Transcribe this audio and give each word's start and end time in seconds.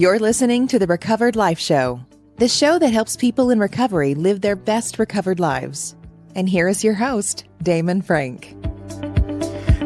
You're 0.00 0.18
listening 0.18 0.66
to 0.68 0.78
the 0.78 0.86
Recovered 0.86 1.36
Life 1.36 1.58
Show, 1.58 2.00
the 2.36 2.48
show 2.48 2.78
that 2.78 2.88
helps 2.88 3.18
people 3.18 3.50
in 3.50 3.58
recovery 3.60 4.14
live 4.14 4.40
their 4.40 4.56
best 4.56 4.98
recovered 4.98 5.38
lives. 5.38 5.94
And 6.34 6.48
here 6.48 6.68
is 6.68 6.82
your 6.82 6.94
host, 6.94 7.44
Damon 7.62 8.00
Frank. 8.00 8.56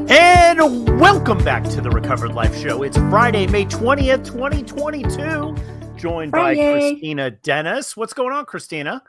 And 0.08 0.60
welcome 1.00 1.38
back 1.38 1.64
to 1.64 1.80
the 1.80 1.90
Recovered 1.90 2.32
Life 2.32 2.56
Show. 2.56 2.84
It's 2.84 2.96
Friday, 2.96 3.48
May 3.48 3.64
20th, 3.64 4.24
2022, 4.24 5.96
joined 5.96 6.30
Friday. 6.30 6.72
by 6.72 6.78
Kristina 6.78 7.42
Dennis. 7.42 7.96
What's 7.96 8.12
going 8.12 8.32
on, 8.32 8.46
Kristina? 8.46 9.00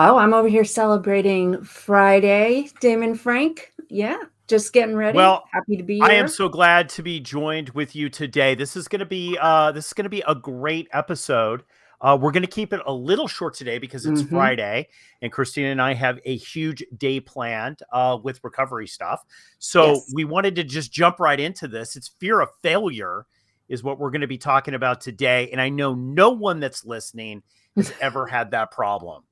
Oh, 0.00 0.18
I'm 0.18 0.34
over 0.34 0.48
here 0.48 0.64
celebrating 0.64 1.64
Friday, 1.64 2.68
Damon 2.78 3.14
Frank. 3.14 3.72
Yeah, 3.88 4.18
just 4.52 4.72
getting 4.74 4.94
ready. 4.94 5.16
Well, 5.16 5.44
happy 5.50 5.78
to 5.78 5.82
be 5.82 5.94
here. 5.94 6.04
I 6.04 6.12
am 6.12 6.28
so 6.28 6.46
glad 6.46 6.90
to 6.90 7.02
be 7.02 7.18
joined 7.20 7.70
with 7.70 7.96
you 7.96 8.10
today. 8.10 8.54
This 8.54 8.76
is 8.76 8.86
going 8.86 9.00
to 9.00 9.06
be 9.06 9.38
uh 9.40 9.72
this 9.72 9.86
is 9.86 9.92
going 9.94 10.04
to 10.04 10.10
be 10.10 10.22
a 10.28 10.34
great 10.34 10.88
episode. 10.92 11.62
Uh, 12.02 12.18
we're 12.20 12.32
going 12.32 12.42
to 12.42 12.48
keep 12.48 12.72
it 12.72 12.80
a 12.84 12.92
little 12.92 13.28
short 13.28 13.54
today 13.54 13.78
because 13.78 14.04
it's 14.06 14.22
mm-hmm. 14.22 14.34
Friday, 14.34 14.88
and 15.22 15.32
Kristina 15.32 15.70
and 15.70 15.80
I 15.80 15.94
have 15.94 16.18
a 16.24 16.36
huge 16.36 16.84
day 16.98 17.20
planned 17.20 17.78
uh, 17.92 18.18
with 18.20 18.40
recovery 18.42 18.88
stuff. 18.88 19.24
So 19.60 19.92
yes. 19.92 20.10
we 20.12 20.24
wanted 20.24 20.56
to 20.56 20.64
just 20.64 20.92
jump 20.92 21.20
right 21.20 21.38
into 21.38 21.68
this. 21.68 21.94
It's 21.94 22.08
fear 22.08 22.40
of 22.40 22.48
failure, 22.60 23.24
is 23.68 23.84
what 23.84 24.00
we're 24.00 24.10
going 24.10 24.22
to 24.22 24.26
be 24.26 24.36
talking 24.36 24.74
about 24.74 25.00
today. 25.00 25.48
And 25.52 25.60
I 25.60 25.68
know 25.68 25.94
no 25.94 26.30
one 26.30 26.58
that's 26.58 26.84
listening 26.84 27.44
has 27.76 27.92
ever 28.00 28.26
had 28.26 28.50
that 28.50 28.72
problem 28.72 29.22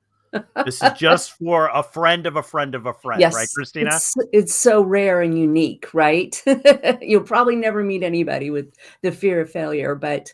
this 0.65 0.81
is 0.81 0.91
just 0.97 1.31
for 1.37 1.69
a 1.73 1.83
friend 1.83 2.25
of 2.25 2.35
a 2.35 2.43
friend 2.43 2.75
of 2.75 2.85
a 2.85 2.93
friend, 2.93 3.21
yes, 3.21 3.33
right, 3.33 3.47
Kristina? 3.47 3.95
It's, 3.95 4.15
it's 4.31 4.55
so 4.55 4.81
rare 4.81 5.21
and 5.21 5.37
unique, 5.37 5.93
right? 5.93 6.41
You'll 7.01 7.23
probably 7.23 7.55
never 7.55 7.83
meet 7.83 8.03
anybody 8.03 8.49
with 8.49 8.73
the 9.01 9.11
fear 9.11 9.41
of 9.41 9.51
failure, 9.51 9.95
but 9.95 10.33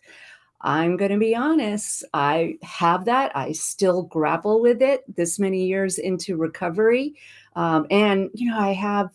I'm 0.62 0.98
going 0.98 1.12
to 1.12 1.18
be 1.18 1.36
honest. 1.36 2.04
I 2.14 2.58
have 2.64 3.06
that. 3.06 3.36
I 3.36 3.52
still 3.52 4.04
grapple 4.04 4.62
with 4.62 4.82
it 4.82 5.04
this 5.16 5.40
many 5.40 5.66
years 5.66 5.98
into 5.98 6.36
recovery. 6.36 7.16
Um, 7.56 7.86
and, 7.92 8.30
you 8.34 8.50
know, 8.52 8.60
I 8.60 8.74
have 8.74 9.10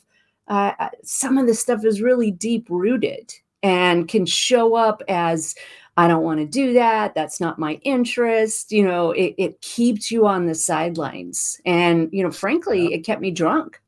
uh, 0.49 0.73
uh 0.79 0.89
some 1.05 1.39
of 1.39 1.47
this 1.47 1.61
stuff 1.61 1.85
is 1.85 2.03
really 2.03 2.31
deep 2.31 2.67
rooted 2.69 3.33
and 3.63 4.09
can 4.09 4.27
show 4.27 4.75
up 4.75 5.03
as 5.09 5.55
I 5.97 6.09
don't 6.09 6.23
want 6.23 6.41
to 6.41 6.47
do 6.47 6.73
that. 6.75 7.15
That's 7.15 7.41
not 7.41 7.59
my 7.59 7.75
interest. 7.83 8.73
You 8.73 8.85
know, 8.85 9.11
it, 9.11 9.35
it 9.37 9.61
keeps 9.61 10.11
you 10.11 10.27
on 10.27 10.47
the 10.47 10.55
sidelines. 10.55 11.61
And, 11.67 12.09
you 12.13 12.23
know, 12.23 12.31
frankly, 12.31 12.89
yeah. 12.89 12.97
it 12.97 13.05
kept 13.05 13.21
me 13.21 13.31
drunk. 13.31 13.81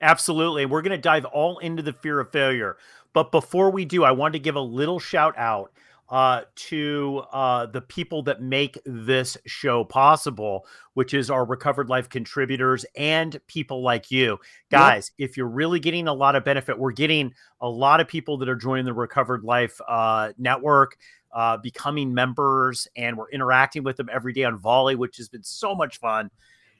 Absolutely. 0.00 0.66
We're 0.66 0.82
going 0.82 0.90
to 0.92 0.98
dive 0.98 1.24
all 1.24 1.58
into 1.58 1.82
the 1.82 1.92
fear 1.92 2.20
of 2.20 2.30
failure. 2.30 2.76
But 3.12 3.32
before 3.32 3.70
we 3.70 3.84
do, 3.84 4.04
I 4.04 4.12
want 4.12 4.34
to 4.34 4.38
give 4.38 4.56
a 4.56 4.60
little 4.60 5.00
shout 5.00 5.36
out 5.38 5.72
uh, 6.08 6.42
to 6.54 7.22
uh, 7.32 7.66
the 7.66 7.80
people 7.80 8.22
that 8.22 8.40
make 8.40 8.78
this 8.84 9.36
show 9.46 9.84
possible, 9.84 10.66
which 10.94 11.14
is 11.14 11.30
our 11.30 11.44
Recovered 11.44 11.88
Life 11.88 12.08
contributors 12.08 12.84
and 12.96 13.40
people 13.46 13.82
like 13.82 14.10
you. 14.10 14.38
Guys, 14.70 15.10
yep. 15.16 15.30
if 15.30 15.36
you're 15.36 15.48
really 15.48 15.80
getting 15.80 16.08
a 16.08 16.14
lot 16.14 16.36
of 16.36 16.44
benefit, 16.44 16.78
we're 16.78 16.92
getting 16.92 17.34
a 17.60 17.68
lot 17.68 18.00
of 18.00 18.08
people 18.08 18.38
that 18.38 18.48
are 18.48 18.56
joining 18.56 18.84
the 18.84 18.92
Recovered 18.92 19.42
Life 19.42 19.80
uh, 19.88 20.32
network 20.38 20.96
uh, 21.32 21.56
becoming 21.58 22.14
members, 22.14 22.88
and 22.96 23.16
we're 23.16 23.30
interacting 23.30 23.82
with 23.82 23.96
them 23.96 24.08
every 24.12 24.32
day 24.32 24.44
on 24.44 24.56
Volley, 24.56 24.94
which 24.94 25.16
has 25.18 25.28
been 25.28 25.42
so 25.42 25.74
much 25.74 25.98
fun. 25.98 26.30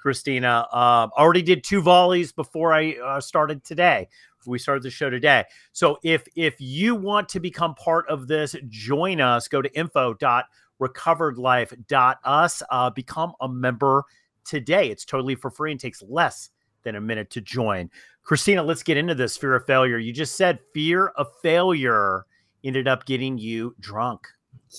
Kristina 0.02 0.66
uh, 0.72 1.08
already 1.19 1.42
did 1.42 1.64
two 1.64 1.82
volleys 1.82 2.30
before 2.30 2.72
I 2.72 2.92
uh, 2.92 3.20
started 3.20 3.64
today. 3.64 4.08
We 4.50 4.58
started 4.58 4.83
the 4.83 4.91
show 4.91 5.11
today. 5.11 5.44
So 5.72 5.98
if 6.02 6.27
if 6.34 6.56
you 6.58 6.94
want 6.94 7.28
to 7.30 7.41
become 7.41 7.75
part 7.75 8.08
of 8.08 8.28
this, 8.28 8.55
join 8.69 9.20
us. 9.20 9.48
Go 9.48 9.61
to 9.62 9.78
info.recoveredlife.us. 9.78 12.62
Uh, 12.70 12.91
become 12.91 13.33
a 13.41 13.48
member 13.48 14.05
today. 14.44 14.91
It's 14.91 15.05
totally 15.05 15.34
for 15.34 15.50
free 15.50 15.72
and 15.72 15.81
takes 15.81 16.03
less 16.03 16.50
than 16.82 16.97
a 16.97 17.00
minute 17.00 17.31
to 17.31 17.41
join. 17.41 17.91
Kristina, 18.25 18.65
let's 18.65 18.82
get 18.82 18.97
into 18.97 19.15
this 19.15 19.37
fear 19.37 19.54
of 19.54 19.66
failure. 19.66 19.98
You 19.98 20.12
just 20.12 20.37
said 20.37 20.60
fear 20.72 21.09
of 21.09 21.28
failure 21.42 22.25
ended 22.65 22.88
up 22.88 23.04
getting 23.06 23.38
you 23.38 23.75
drunk. 23.81 24.26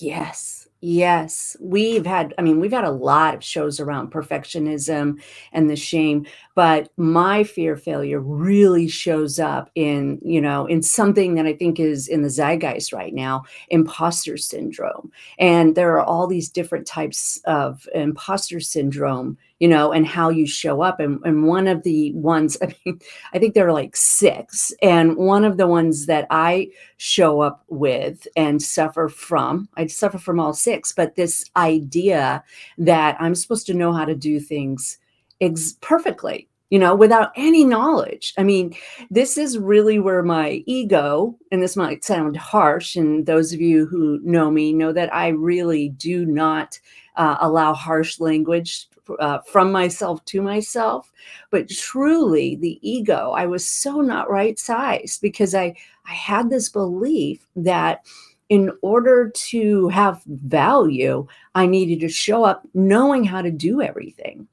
Yes. 0.00 0.68
Yes, 0.80 1.56
we've 1.60 2.06
had, 2.06 2.34
I 2.38 2.42
mean, 2.42 2.60
we've 2.60 2.72
had 2.72 2.84
a 2.84 2.90
lot 2.90 3.34
of 3.34 3.42
shows 3.42 3.80
around 3.80 4.12
perfectionism 4.12 5.20
and 5.52 5.68
the 5.68 5.74
shame, 5.74 6.24
but 6.54 6.88
my 6.96 7.42
fear 7.42 7.72
of 7.72 7.82
failure 7.82 8.20
really 8.20 8.86
shows 8.86 9.40
up 9.40 9.72
in, 9.74 10.20
you 10.22 10.40
know, 10.40 10.66
in 10.66 10.82
something 10.82 11.34
that 11.34 11.46
I 11.46 11.54
think 11.54 11.80
is 11.80 12.06
in 12.06 12.22
the 12.22 12.30
zeitgeist 12.30 12.92
right 12.92 13.12
now 13.12 13.42
imposter 13.70 14.36
syndrome. 14.36 15.10
And 15.40 15.74
there 15.74 15.96
are 15.96 16.04
all 16.04 16.28
these 16.28 16.48
different 16.48 16.86
types 16.86 17.40
of 17.44 17.88
imposter 17.92 18.60
syndrome 18.60 19.36
you 19.60 19.66
know, 19.68 19.92
and 19.92 20.06
how 20.06 20.28
you 20.28 20.46
show 20.46 20.82
up. 20.82 21.00
And, 21.00 21.20
and 21.24 21.46
one 21.46 21.66
of 21.66 21.82
the 21.82 22.12
ones, 22.12 22.56
I 22.62 22.74
mean, 22.84 23.00
I 23.32 23.38
think 23.38 23.54
there 23.54 23.66
are 23.66 23.72
like 23.72 23.96
six. 23.96 24.72
And 24.82 25.16
one 25.16 25.44
of 25.44 25.56
the 25.56 25.66
ones 25.66 26.06
that 26.06 26.26
I 26.30 26.68
show 26.96 27.40
up 27.40 27.64
with 27.68 28.26
and 28.36 28.62
suffer 28.62 29.08
from, 29.08 29.68
I 29.76 29.86
suffer 29.86 30.18
from 30.18 30.38
all 30.40 30.52
six, 30.52 30.67
but 30.92 31.16
this 31.16 31.44
idea 31.56 32.42
that 32.78 33.16
I'm 33.20 33.34
supposed 33.34 33.66
to 33.66 33.74
know 33.74 33.92
how 33.92 34.04
to 34.04 34.14
do 34.14 34.40
things 34.40 34.98
ex- 35.40 35.76
perfectly 35.80 36.48
you 36.70 36.78
know, 36.78 36.94
without 36.94 37.32
any 37.34 37.64
knowledge. 37.64 38.34
I 38.36 38.42
mean, 38.42 38.76
this 39.10 39.38
is 39.38 39.56
really 39.56 39.98
where 39.98 40.22
my 40.22 40.62
ego, 40.66 41.34
and 41.50 41.62
this 41.62 41.76
might 41.76 42.04
sound 42.04 42.36
harsh, 42.36 42.94
and 42.94 43.24
those 43.24 43.54
of 43.54 43.60
you 43.62 43.86
who 43.86 44.20
know 44.22 44.50
me 44.50 44.74
know 44.74 44.92
that 44.92 45.14
I 45.14 45.28
really 45.28 45.88
do 45.88 46.26
not 46.26 46.78
uh, 47.16 47.38
allow 47.40 47.72
harsh 47.72 48.20
language 48.20 48.86
uh, 49.18 49.38
from 49.40 49.72
myself 49.72 50.24
to 50.26 50.42
myself 50.42 51.10
but 51.50 51.68
truly 51.68 52.56
the 52.56 52.78
ego 52.82 53.32
i 53.34 53.46
was 53.46 53.66
so 53.66 54.02
not 54.02 54.30
right 54.30 54.58
sized 54.58 55.22
because 55.22 55.54
i 55.54 55.74
i 56.06 56.12
had 56.12 56.50
this 56.50 56.68
belief 56.68 57.46
that 57.56 58.04
in 58.48 58.70
order 58.82 59.30
to 59.30 59.88
have 59.88 60.22
value 60.26 61.26
i 61.54 61.66
needed 61.66 62.00
to 62.00 62.08
show 62.08 62.44
up 62.44 62.66
knowing 62.74 63.24
how 63.24 63.42
to 63.42 63.50
do 63.50 63.80
everything 63.82 64.46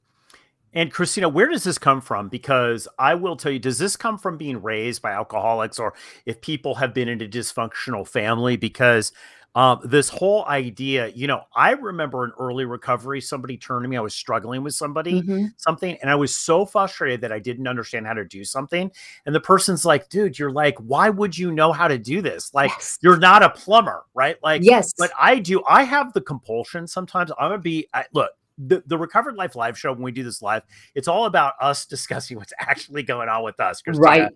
and 0.76 0.92
Kristina, 0.92 1.32
where 1.32 1.48
does 1.48 1.64
this 1.64 1.78
come 1.78 2.02
from? 2.02 2.28
Because 2.28 2.86
I 2.98 3.14
will 3.14 3.34
tell 3.34 3.50
you, 3.50 3.58
does 3.58 3.78
this 3.78 3.96
come 3.96 4.18
from 4.18 4.36
being 4.36 4.60
raised 4.60 5.00
by 5.00 5.12
alcoholics 5.12 5.78
or 5.78 5.94
if 6.26 6.42
people 6.42 6.74
have 6.74 6.92
been 6.92 7.08
in 7.08 7.22
a 7.22 7.26
dysfunctional 7.26 8.06
family? 8.06 8.58
Because 8.58 9.10
um, 9.56 9.80
this 9.84 10.10
whole 10.10 10.44
idea, 10.44 11.08
you 11.08 11.26
know, 11.26 11.40
I 11.54 11.70
remember 11.70 12.26
in 12.26 12.32
early 12.38 12.66
recovery, 12.66 13.22
somebody 13.22 13.56
turned 13.56 13.84
to 13.84 13.88
me. 13.88 13.96
I 13.96 14.02
was 14.02 14.14
struggling 14.14 14.62
with 14.62 14.74
somebody, 14.74 15.22
mm-hmm. 15.22 15.46
something, 15.56 15.96
and 16.02 16.10
I 16.10 16.14
was 16.14 16.36
so 16.36 16.66
frustrated 16.66 17.22
that 17.22 17.32
I 17.32 17.38
didn't 17.38 17.66
understand 17.66 18.06
how 18.06 18.12
to 18.12 18.26
do 18.26 18.44
something. 18.44 18.90
And 19.24 19.34
the 19.34 19.40
person's 19.40 19.86
like, 19.86 20.10
dude, 20.10 20.38
you're 20.38 20.52
like, 20.52 20.76
why 20.80 21.08
would 21.08 21.36
you 21.38 21.50
know 21.52 21.72
how 21.72 21.88
to 21.88 21.96
do 21.96 22.20
this? 22.20 22.52
Like, 22.52 22.70
yes. 22.72 22.98
you're 23.00 23.16
not 23.16 23.42
a 23.42 23.48
plumber, 23.48 24.04
right? 24.12 24.36
Like, 24.42 24.60
yes, 24.62 24.92
but 24.98 25.10
I 25.18 25.38
do. 25.38 25.64
I 25.66 25.84
have 25.84 26.12
the 26.12 26.20
compulsion 26.20 26.86
sometimes. 26.86 27.30
I'm 27.38 27.48
gonna 27.48 27.58
be, 27.58 27.88
I, 27.94 28.04
look, 28.12 28.32
the, 28.58 28.82
the 28.86 28.98
recovered 28.98 29.36
life 29.36 29.56
live 29.56 29.78
show 29.78 29.92
when 29.92 30.02
we 30.02 30.12
do 30.12 30.22
this 30.22 30.40
live 30.40 30.62
it's 30.94 31.08
all 31.08 31.26
about 31.26 31.52
us 31.60 31.84
discussing 31.94 32.38
what's 32.38 32.54
actually 32.58 33.02
going 33.02 33.28
on 33.28 33.44
with 33.44 33.60
us 33.60 33.82
Kristina. 33.82 34.00
right 34.00 34.32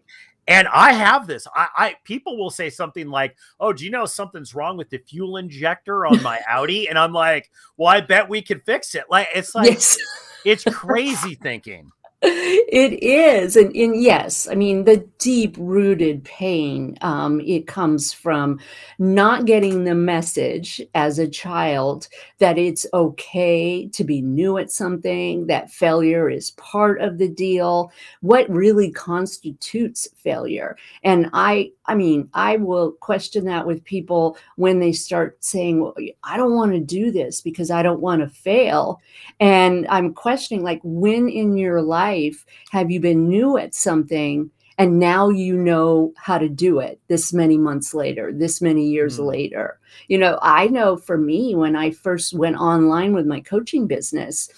and 0.46 0.68
I 0.68 0.92
have 0.92 1.26
this. 1.26 1.46
I, 1.54 1.68
I, 1.76 1.96
people 2.04 2.36
will 2.36 2.50
say 2.50 2.70
something 2.70 3.08
like, 3.08 3.36
"Oh, 3.58 3.72
do 3.72 3.84
you 3.84 3.90
know 3.90 4.06
something's 4.06 4.54
wrong 4.54 4.76
with 4.76 4.90
the 4.90 4.98
fuel 4.98 5.36
injector 5.36 6.06
on 6.06 6.22
my 6.22 6.40
Audi?" 6.48 6.88
And 6.88 6.98
I'm 6.98 7.12
like, 7.12 7.50
"Well, 7.76 7.88
I 7.88 8.00
bet 8.00 8.28
we 8.28 8.42
could 8.42 8.64
fix 8.64 8.94
it." 8.94 9.04
Like 9.08 9.28
it's 9.34 9.54
like 9.54 9.70
yes. 9.70 9.98
it's 10.44 10.64
crazy 10.64 11.34
thinking 11.34 11.90
it 12.22 13.02
is 13.02 13.56
and, 13.56 13.74
and, 13.74 14.00
yes 14.00 14.46
i 14.50 14.54
mean 14.54 14.84
the 14.84 14.98
deep 15.18 15.56
rooted 15.58 16.22
pain 16.24 16.96
um, 17.00 17.40
it 17.40 17.66
comes 17.66 18.12
from 18.12 18.58
not 18.98 19.46
getting 19.46 19.84
the 19.84 19.94
message 19.94 20.82
as 20.94 21.18
a 21.18 21.28
child 21.28 22.08
that 22.38 22.58
it's 22.58 22.86
okay 22.92 23.86
to 23.88 24.04
be 24.04 24.20
new 24.20 24.58
at 24.58 24.70
something 24.70 25.46
that 25.46 25.70
failure 25.70 26.28
is 26.28 26.50
part 26.52 27.00
of 27.00 27.18
the 27.18 27.28
deal. 27.28 27.92
What 28.20 28.48
really 28.50 28.90
constitutes 28.90 30.08
failure? 30.16 30.76
And 31.04 31.30
i 31.32 31.70
i 31.86 31.94
mean 31.94 32.28
i 32.34 32.56
will 32.56 32.92
question 32.92 33.44
that 33.44 33.66
with 33.66 33.84
people 33.84 34.36
when 34.56 34.80
they 34.80 34.92
start 34.92 35.36
saying 35.42 35.80
well 35.80 35.94
i 36.24 36.36
don't 36.36 36.54
want 36.54 36.72
to 36.72 36.80
do 36.80 37.10
this 37.10 37.40
because 37.40 37.70
i 37.70 37.82
don't 37.82 38.00
want 38.00 38.20
to 38.20 38.28
fail. 38.28 39.00
And 39.38 39.86
i'm 39.88 40.12
questioning 40.12 40.64
like 40.64 40.80
when 40.82 41.28
in 41.28 41.56
your 41.56 41.82
life 41.82 42.09
life 42.10 42.44
have 42.70 42.90
you 42.90 43.00
been 43.00 43.28
new 43.28 43.56
at 43.56 43.74
something 43.74 44.50
and 44.78 44.98
now 44.98 45.28
you 45.28 45.56
know 45.56 46.12
how 46.16 46.38
to 46.38 46.48
do 46.48 46.78
it 46.78 47.00
this 47.08 47.32
many 47.32 47.58
months 47.58 47.94
later 47.94 48.32
this 48.32 48.60
many 48.60 48.86
years 48.86 49.18
mm. 49.18 49.26
later 49.26 49.78
you 50.08 50.18
know 50.18 50.38
i 50.42 50.66
know 50.66 50.96
for 50.96 51.18
me 51.18 51.54
when 51.54 51.76
i 51.76 51.90
first 51.90 52.34
went 52.34 52.56
online 52.56 53.12
with 53.12 53.26
my 53.26 53.40
coaching 53.40 53.86
business 53.86 54.48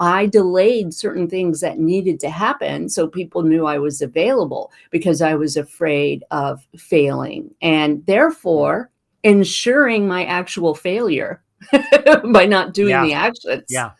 i 0.00 0.26
delayed 0.26 0.94
certain 0.94 1.28
things 1.28 1.60
that 1.60 1.78
needed 1.78 2.20
to 2.20 2.30
happen 2.30 2.88
so 2.88 3.06
people 3.06 3.42
knew 3.42 3.66
i 3.66 3.78
was 3.78 4.00
available 4.02 4.72
because 4.90 5.20
i 5.20 5.34
was 5.34 5.56
afraid 5.56 6.24
of 6.30 6.66
failing 6.76 7.50
and 7.62 8.04
therefore 8.06 8.90
ensuring 9.24 10.06
my 10.06 10.24
actual 10.24 10.74
failure 10.74 11.42
by 12.32 12.46
not 12.46 12.74
doing 12.74 12.90
Yeah. 12.90 13.04
the 13.04 13.12
actions. 13.14 13.64
Yeah. 13.68 13.90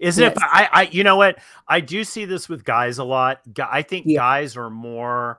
Isn't 0.00 0.24
it? 0.24 0.38
I, 0.40 0.68
I, 0.72 0.82
you 0.90 1.04
know 1.04 1.16
what? 1.16 1.38
I 1.68 1.80
do 1.80 2.02
see 2.04 2.24
this 2.24 2.48
with 2.48 2.64
guys 2.64 2.98
a 2.98 3.04
lot. 3.04 3.40
I 3.62 3.82
think 3.82 4.06
Yeah. 4.06 4.18
guys 4.18 4.56
are 4.56 4.70
more 4.70 5.38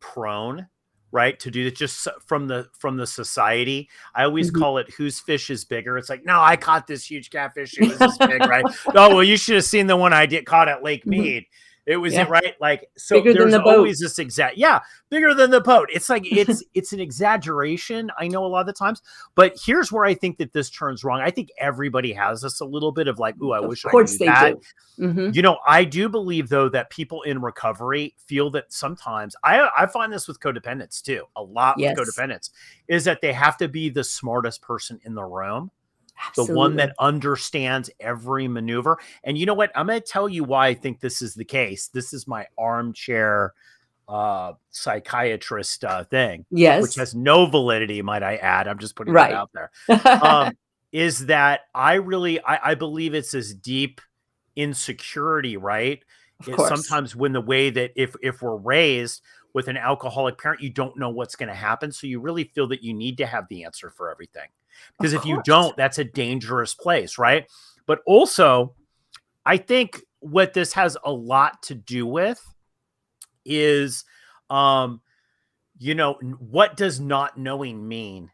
prone, 0.00 0.66
right, 1.12 1.38
to 1.40 1.50
do 1.50 1.66
it 1.68 1.76
just 1.76 2.08
from 2.26 2.48
the 2.48 2.68
from 2.78 2.96
the 2.96 3.06
society. 3.06 3.88
I 4.14 4.24
always 4.24 4.50
Mhm. 4.50 4.58
call 4.58 4.78
it 4.78 4.90
whose 4.94 5.20
fish 5.20 5.48
is 5.48 5.64
bigger. 5.64 5.96
It's 5.96 6.10
like, 6.10 6.24
no, 6.24 6.40
I 6.40 6.56
caught 6.56 6.86
this 6.86 7.08
huge 7.08 7.30
catfish. 7.30 7.78
It 7.78 7.88
was 7.88 7.98
this 7.98 8.18
big, 8.18 8.40
right? 8.46 8.64
Oh, 8.94 9.14
well, 9.14 9.22
you 9.24 9.36
should 9.36 9.54
have 9.54 9.64
seen 9.64 9.86
the 9.86 9.96
one 9.96 10.12
I 10.12 10.26
did 10.26 10.44
caught 10.44 10.68
at 10.68 10.82
Lake 10.82 11.04
Mhm. 11.04 11.08
Mead. 11.10 11.46
It 11.90 11.96
was 11.96 12.14
Yeah. 12.14 12.22
it, 12.22 12.28
right? 12.30 12.54
Like 12.60 12.88
so 12.96 13.16
Bigger 13.20 13.32
there's 13.34 13.52
the 13.52 13.58
boat. 13.58 13.76
always 13.78 13.98
this 13.98 14.18
exact 14.18 14.56
yeah, 14.56 14.80
bigger 15.10 15.34
than 15.34 15.50
the 15.50 15.60
boat. 15.60 15.88
It's 15.92 16.08
like 16.08 16.22
it's 16.30 16.62
it's 16.74 16.92
an 16.92 17.00
exaggeration. 17.00 18.10
I 18.18 18.28
know 18.28 18.44
a 18.44 18.46
lot 18.46 18.60
of 18.60 18.66
the 18.66 18.72
times, 18.72 19.02
but 19.34 19.54
here's 19.64 19.90
where 19.90 20.04
I 20.04 20.14
think 20.14 20.38
that 20.38 20.52
this 20.52 20.70
turns 20.70 21.02
wrong. 21.02 21.20
I 21.20 21.30
think 21.30 21.48
everybody 21.58 22.12
has 22.12 22.42
this 22.42 22.60
a 22.60 22.64
little 22.64 22.92
bit 22.92 23.08
of 23.08 23.18
like, 23.18 23.34
ooh, 23.42 23.52
I 23.52 23.58
Of 23.58 23.66
wish 23.68 23.84
I 23.84 23.90
they 23.92 23.98
knew 23.98 24.26
that. 24.26 24.56
do. 24.98 25.04
Mhm. 25.08 25.34
You 25.34 25.42
know, 25.42 25.58
I 25.66 25.84
do 25.84 26.08
believe 26.08 26.48
though 26.48 26.68
that 26.68 26.90
people 26.90 27.22
in 27.22 27.40
recovery 27.40 28.14
feel 28.26 28.50
that 28.50 28.72
sometimes 28.72 29.34
I 29.42 29.68
I 29.76 29.86
find 29.86 30.12
this 30.12 30.28
with 30.28 30.38
codependents 30.40 31.02
too, 31.02 31.24
a 31.36 31.42
lot 31.42 31.78
Yes. 31.78 31.96
with 31.98 32.08
codependents, 32.08 32.50
is 32.88 33.04
that 33.04 33.20
they 33.20 33.32
have 33.32 33.56
to 33.58 33.68
be 33.68 33.88
the 33.90 34.04
smartest 34.04 34.62
person 34.62 35.00
in 35.04 35.14
the 35.14 35.24
room 35.24 35.70
the 36.36 36.44
one 36.46 36.76
that 36.76 36.94
understands 36.98 37.90
every 38.00 38.48
maneuver. 38.48 38.98
And 39.24 39.36
you 39.38 39.46
know 39.46 39.54
what? 39.54 39.70
I'm 39.74 39.86
going 39.86 40.00
to 40.00 40.06
tell 40.06 40.28
you 40.28 40.44
why 40.44 40.68
I 40.68 40.74
think 40.74 41.00
this 41.00 41.22
is 41.22 41.34
the 41.34 41.44
case. 41.44 41.88
This 41.88 42.12
is 42.12 42.26
my 42.26 42.46
armchair 42.58 43.54
uh 44.08 44.54
psychiatrist 44.70 45.84
uh 45.84 46.02
thing, 46.02 46.44
yes. 46.50 46.82
which 46.82 46.96
has 46.96 47.14
no 47.14 47.46
validity, 47.46 48.02
might 48.02 48.24
I 48.24 48.36
add. 48.36 48.66
I'm 48.66 48.78
just 48.78 48.96
putting 48.96 49.14
Right. 49.14 49.30
it 49.30 49.36
out 49.36 49.50
there. 49.54 49.70
Um, 50.22 50.56
is 50.92 51.26
that 51.26 51.60
I 51.74 51.94
really 51.94 52.42
I, 52.44 52.70
I 52.70 52.74
believe 52.74 53.14
it's 53.14 53.30
this 53.30 53.54
deep 53.54 54.00
insecurity, 54.56 55.56
right? 55.56 56.02
sometimes 56.68 57.14
when 57.14 57.32
the 57.32 57.40
way 57.40 57.70
that 57.70 57.92
if 57.96 58.16
if 58.22 58.42
we're 58.42 58.56
raised 58.56 59.22
with 59.54 59.68
an 59.68 59.76
alcoholic 59.76 60.38
parent, 60.38 60.62
you 60.62 60.70
don't 60.70 60.96
know 60.96 61.10
what's 61.10 61.36
going 61.36 61.48
to 61.48 61.54
happen, 61.54 61.92
so 61.92 62.06
you 62.06 62.20
really 62.20 62.44
feel 62.44 62.68
that 62.68 62.82
you 62.82 62.94
need 62.94 63.18
to 63.18 63.26
have 63.26 63.46
the 63.48 63.64
answer 63.64 63.90
for 63.90 64.10
everything. 64.10 64.48
Because 64.98 65.12
if 65.12 65.24
you 65.24 65.40
don't, 65.44 65.76
that's 65.76 65.98
a 65.98 66.04
dangerous 66.04 66.74
place, 66.74 67.18
right? 67.18 67.46
But 67.86 68.00
also, 68.06 68.74
I 69.44 69.56
think 69.56 70.02
what 70.20 70.52
this 70.52 70.72
has 70.74 70.96
a 71.04 71.12
lot 71.12 71.62
to 71.64 71.74
do 71.74 72.06
with 72.06 72.42
is 73.44 74.04
um 74.50 75.00
you 75.78 75.94
know 75.94 76.12
what 76.38 76.76
does 76.76 77.00
not 77.00 77.38
knowing 77.38 77.88
mean 77.88 78.30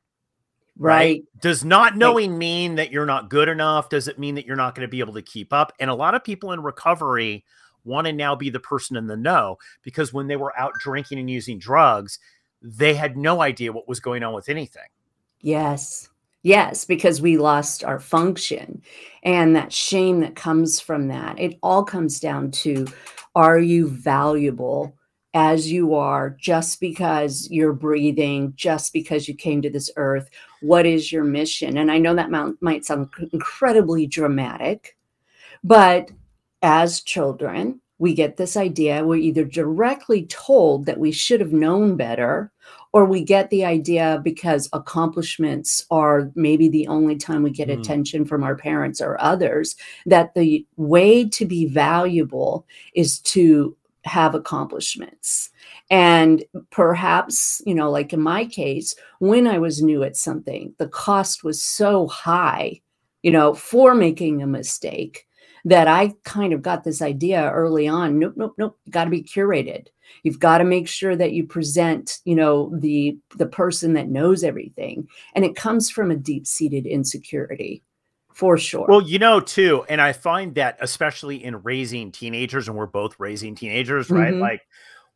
right. 0.77 1.23
does 1.41 1.65
not 1.65 1.97
knowing 1.97 2.37
mean 2.37 2.75
that 2.75 2.91
you're 2.91 3.07
not 3.07 3.31
good 3.31 3.49
enough? 3.49 3.89
Does 3.89 4.09
it 4.09 4.19
mean 4.19 4.35
that 4.35 4.47
you're 4.47 4.57
not 4.57 4.75
going 4.75 4.87
to 4.87 4.91
be 4.91 5.01
able 5.01 5.15
to 5.15 5.23
keep 5.23 5.53
up? 5.53 5.73
And 5.79 5.89
a 5.89 5.95
lot 5.95 6.15
of 6.15 6.25
people 6.25 6.53
in 6.53 6.63
recovery 6.63 7.45
want 7.87 8.07
to 8.07 8.13
now 8.13 8.35
be 8.35 8.51
the 8.51 8.61
person 8.61 8.97
in 8.97 9.07
the 9.07 9.17
know 9.17 9.57
because 9.83 10.13
when 10.13 10.27
they 10.27 10.37
were 10.37 10.59
out 10.59 10.75
drinking 10.81 11.19
and 11.19 11.31
using 11.31 11.59
drugs, 11.59 12.19
they 12.63 12.95
had 12.95 13.17
no 13.17 13.41
idea 13.41 13.73
what 13.73 13.89
was 13.89 14.01
going 14.01 14.23
on 14.23 14.35
with 14.35 14.49
anything. 14.49 14.89
Yes. 15.41 16.09
Yes, 16.43 16.85
because 16.85 17.21
we 17.21 17.39
lost 17.39 17.83
our 17.83 17.99
function 17.99 18.83
and 19.25 19.57
that 19.57 19.73
shame 19.73 20.21
that 20.21 20.37
comes 20.37 20.79
from 20.79 21.09
that. 21.09 21.39
It 21.41 21.59
all 21.63 21.83
comes 21.83 22.21
down 22.21 22.53
to 22.53 22.87
are 23.35 23.59
you 23.59 23.89
valuable 23.89 24.97
as 25.35 25.71
you 25.71 25.95
are 25.95 26.31
just 26.41 26.81
because 26.81 27.47
you're 27.51 27.75
breathing, 27.75 28.55
just 28.57 28.93
because 28.93 29.29
you 29.29 29.35
came 29.35 29.61
to 29.61 29.69
this 29.69 29.91
earth? 29.97 30.31
What 30.63 30.87
is 30.87 31.13
your 31.13 31.25
mission? 31.25 31.77
And 31.77 31.91
I 31.91 31.99
know 31.99 32.15
that 32.15 32.31
might, 32.31 32.85
sound 32.85 33.11
incredibly 33.33 34.07
dramatic, 34.07 34.97
but 35.63 36.11
as 36.67 37.01
children, 37.01 37.81
we 37.99 38.13
get 38.13 38.37
this 38.37 38.57
idea. 38.57 39.05
We're 39.05 39.17
either 39.17 39.45
directly 39.45 40.27
told 40.27 40.85
that 40.87 40.99
we 40.99 41.13
should 41.13 41.41
have 41.41 41.53
known 41.53 41.97
better, 41.97 42.51
or 42.93 43.05
we 43.05 43.23
get 43.23 43.51
the 43.51 43.65
idea 43.65 44.21
because 44.25 44.69
accomplishments 44.73 45.87
are 45.93 46.33
maybe 46.35 46.69
the 46.69 46.89
only 46.89 47.15
time 47.17 47.45
we 47.45 47.51
get 47.51 47.69
Mm. 47.69 47.79
attention 47.79 48.25
from 48.25 48.43
our 48.43 48.57
parents 48.57 49.01
or 49.01 49.17
others, 49.21 49.77
that 50.07 50.35
the 50.35 50.67
way 50.77 51.27
to 51.29 51.47
be 51.47 51.67
valuable 51.67 52.67
is 52.95 53.21
to 53.21 53.77
have 54.05 54.35
accomplishments. 54.35 55.51
And 55.89 56.45
perhaps, 56.71 57.63
you 57.65 57.75
know, 57.75 57.91
like 57.91 58.13
in 58.13 58.21
my 58.21 58.45
case, 58.45 58.95
when 59.21 59.47
I 59.47 59.59
was 59.59 59.83
new 59.83 60.03
at 60.03 60.17
something, 60.17 60.75
the 60.79 60.89
cost 60.89 61.45
was 61.45 61.63
so 61.63 62.09
high, 62.09 62.81
you 63.23 63.31
know, 63.31 63.55
for 63.55 63.95
making 63.95 64.43
a 64.43 64.47
mistake 64.47 65.26
that 65.67 65.89
I 65.89 66.15
kind 66.25 66.53
of 66.53 66.63
got 66.63 66.85
this 66.85 67.03
idea 67.03 67.51
early 67.51 67.87
on. 67.89 68.19
Nope, 68.19 68.35
nope, 68.37 68.55
nope. 68.57 68.79
Got 68.89 69.05
to 69.05 69.11
be 69.11 69.23
curated. 69.23 69.89
You've 70.23 70.39
got 70.39 70.59
to 70.59 70.65
make 70.65 70.87
sure 70.87 71.17
that 71.17 71.33
you 71.33 71.45
present, 71.45 72.21
you 72.25 72.37
know, 72.37 72.73
the 72.79 73.19
the 73.37 73.47
person 73.47 73.93
that 73.95 74.09
knows 74.09 74.45
everything, 74.45 75.09
and 75.35 75.45
it 75.45 75.57
comes 75.57 75.91
from 75.91 76.11
a 76.11 76.17
deep 76.17 76.47
seated 76.47 76.87
insecurity, 76.87 77.83
for 78.33 78.57
sure. 78.57 78.87
Well, 78.89 79.03
you 79.03 79.19
know, 79.19 79.41
too, 79.41 79.85
and 79.89 80.01
I 80.01 80.13
find 80.13 80.55
that 80.55 80.79
especially 80.81 81.43
in 81.45 81.61
raising 81.63 82.13
teenagers, 82.13 82.69
and 82.69 82.77
we're 82.77 82.87
both 82.87 83.19
raising 83.19 83.57
teenagers, 83.57 84.09
right? 84.09 84.33
Mhm. 84.35 84.41
Like 84.41 84.63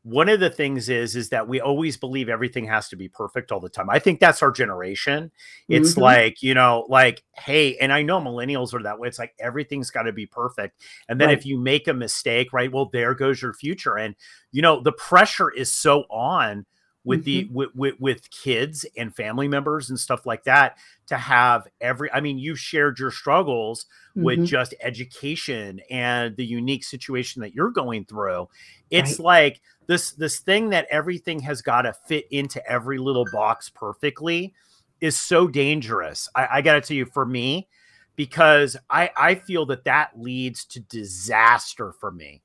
one 0.02 0.28
of 0.30 0.40
the 0.40 0.48
things 0.50 0.88
is 0.88 1.14
is 1.14 1.28
that 1.28 1.46
we 1.46 1.60
always 1.60 1.96
believe 1.96 2.28
everything 2.28 2.64
has 2.66 2.88
to 2.88 2.96
be 2.96 3.08
perfect 3.08 3.52
all 3.52 3.60
the 3.60 3.68
time. 3.68 3.90
I 3.90 3.98
think 3.98 4.18
that's 4.18 4.42
our 4.42 4.50
generation. 4.50 5.30
It's 5.68 5.94
Mhm. 5.94 6.00
like, 6.00 6.42
you 6.42 6.54
know, 6.54 6.86
like, 6.88 7.22
hey, 7.34 7.76
and 7.76 7.92
I 7.92 8.02
know 8.02 8.18
millennials 8.20 8.72
are 8.72 8.82
that 8.82 8.98
way. 8.98 9.08
It's 9.08 9.18
like 9.18 9.34
everything's 9.38 9.90
got 9.90 10.04
to 10.04 10.12
be 10.12 10.24
perfect. 10.26 10.82
And 11.08 11.20
then 11.20 11.28
Right. 11.28 11.38
if 11.38 11.44
you 11.44 11.58
make 11.58 11.86
a 11.86 11.92
mistake, 11.94 12.52
right, 12.52 12.72
well, 12.72 12.86
there 12.86 13.14
goes 13.14 13.42
your 13.42 13.52
future. 13.52 13.98
And 13.98 14.14
you 14.52 14.62
know, 14.62 14.80
the 14.80 14.92
pressure 14.92 15.50
is 15.50 15.70
so 15.70 16.04
on 16.10 16.64
with 17.04 17.24
the 17.24 17.44
Mm-hmm. 17.44 17.54
with, 17.54 17.74
with 17.74 17.94
with 18.00 18.30
kids 18.30 18.84
and 18.96 19.14
family 19.14 19.48
members 19.48 19.90
and 19.90 19.98
stuff 19.98 20.26
like 20.26 20.44
that 20.44 20.76
to 21.06 21.16
have 21.16 21.66
every 21.80 22.12
i 22.12 22.20
mean 22.20 22.38
you've 22.38 22.58
shared 22.60 22.98
your 22.98 23.10
struggles 23.10 23.86
with 24.20 24.40
Mhm. 24.40 24.46
just 24.46 24.74
education 24.82 25.80
and 25.90 26.36
the 26.36 26.44
unique 26.44 26.84
situation 26.84 27.40
that 27.40 27.54
you're 27.54 27.70
going 27.70 28.04
through 28.04 28.48
it's 28.90 29.18
like 29.18 29.60
this 29.86 30.12
this 30.12 30.40
thing 30.40 30.70
that 30.70 30.86
everything 30.90 31.40
has 31.40 31.62
got 31.62 31.82
to 31.82 31.92
fit 32.06 32.26
into 32.30 32.64
every 32.70 32.98
little 32.98 33.26
box 33.32 33.70
perfectly 33.70 34.52
is 35.00 35.18
so 35.18 35.46
dangerous 35.48 36.28
i, 36.34 36.48
I 36.54 36.60
gotta 36.62 36.80
tell 36.82 36.96
you 36.96 37.06
for 37.06 37.24
me 37.24 37.68
because 38.16 38.76
i 38.90 39.10
i 39.16 39.34
feel 39.34 39.64
that 39.66 39.84
that 39.84 40.10
leads 40.20 40.64
to 40.66 40.80
disaster 40.80 41.92
for 41.92 42.10
me 42.10 42.42